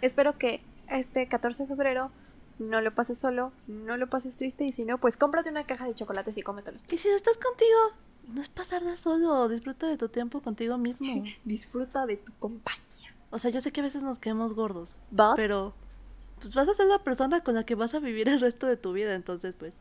Espero 0.00 0.38
que 0.38 0.60
este 0.88 1.28
14 1.28 1.64
de 1.64 1.68
febrero 1.68 2.10
no 2.58 2.80
lo 2.80 2.94
pases 2.94 3.18
solo, 3.18 3.52
no 3.68 3.96
lo 3.96 4.08
pases 4.08 4.36
triste 4.36 4.64
y 4.64 4.72
si 4.72 4.84
no, 4.84 4.98
pues 4.98 5.16
cómprate 5.16 5.50
una 5.50 5.64
caja 5.64 5.86
de 5.86 5.94
chocolates 5.94 6.36
y 6.38 6.42
cómetelos. 6.42 6.82
Y 6.90 6.96
si 6.96 7.08
estás 7.08 7.36
contigo, 7.36 7.78
no 8.34 8.40
es 8.40 8.48
pasarla 8.48 8.96
solo. 8.96 9.48
Disfruta 9.48 9.86
de 9.86 9.96
tu 9.98 10.08
tiempo 10.08 10.40
contigo 10.40 10.78
mismo. 10.78 11.22
Disfruta 11.44 12.06
de 12.06 12.16
tu 12.16 12.32
compañía. 12.38 12.80
O 13.30 13.38
sea, 13.38 13.50
yo 13.50 13.60
sé 13.60 13.72
que 13.72 13.80
a 13.80 13.84
veces 13.84 14.02
nos 14.02 14.18
quedamos 14.18 14.54
gordos. 14.54 14.96
But- 15.10 15.36
Pero, 15.36 15.74
pues 16.40 16.54
vas 16.54 16.68
a 16.68 16.74
ser 16.74 16.86
la 16.86 16.98
persona 17.04 17.42
con 17.44 17.54
la 17.54 17.64
que 17.64 17.74
vas 17.74 17.94
a 17.94 17.98
vivir 18.00 18.28
el 18.28 18.40
resto 18.40 18.66
de 18.66 18.76
tu 18.76 18.92
vida. 18.92 19.14
Entonces, 19.14 19.54
pues, 19.54 19.72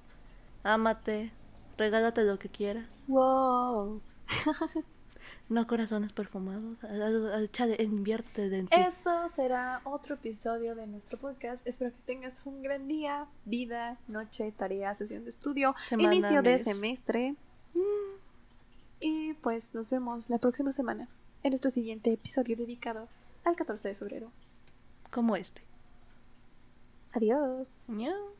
ámate. 0.63 1.31
Regálate 1.77 2.23
lo 2.23 2.37
que 2.39 2.49
quieras. 2.49 2.87
Wow. 3.07 4.01
No 5.49 5.65
corazones 5.65 6.13
perfumados. 6.13 6.77
Échale, 7.41 7.75
invierte 7.83 8.55
en 8.55 8.67
ti. 8.67 8.75
Eso 8.79 9.27
será 9.29 9.81
otro 9.83 10.13
episodio 10.13 10.75
de 10.75 10.85
nuestro 10.85 11.17
podcast. 11.17 11.65
Espero 11.67 11.91
que 11.91 12.01
tengas 12.05 12.43
un 12.45 12.61
gran 12.61 12.87
día, 12.87 13.25
vida, 13.45 13.97
noche, 14.07 14.51
tarea, 14.51 14.93
sesión 14.93 15.23
de 15.23 15.31
estudio, 15.31 15.75
Semana, 15.87 16.13
inicio 16.13 16.43
de 16.43 16.51
mes. 16.51 16.63
semestre. 16.63 17.35
Y 18.99 19.33
pues 19.35 19.73
nos 19.73 19.89
vemos 19.89 20.29
la 20.29 20.37
próxima 20.37 20.71
semana 20.71 21.07
en 21.41 21.49
nuestro 21.49 21.71
siguiente 21.71 22.13
episodio 22.13 22.55
dedicado 22.55 23.07
al 23.43 23.55
14 23.55 23.89
de 23.89 23.95
febrero. 23.95 24.31
Como 25.09 25.35
este. 25.35 25.63
Adiós. 27.13 27.79
Ñau. 27.87 28.38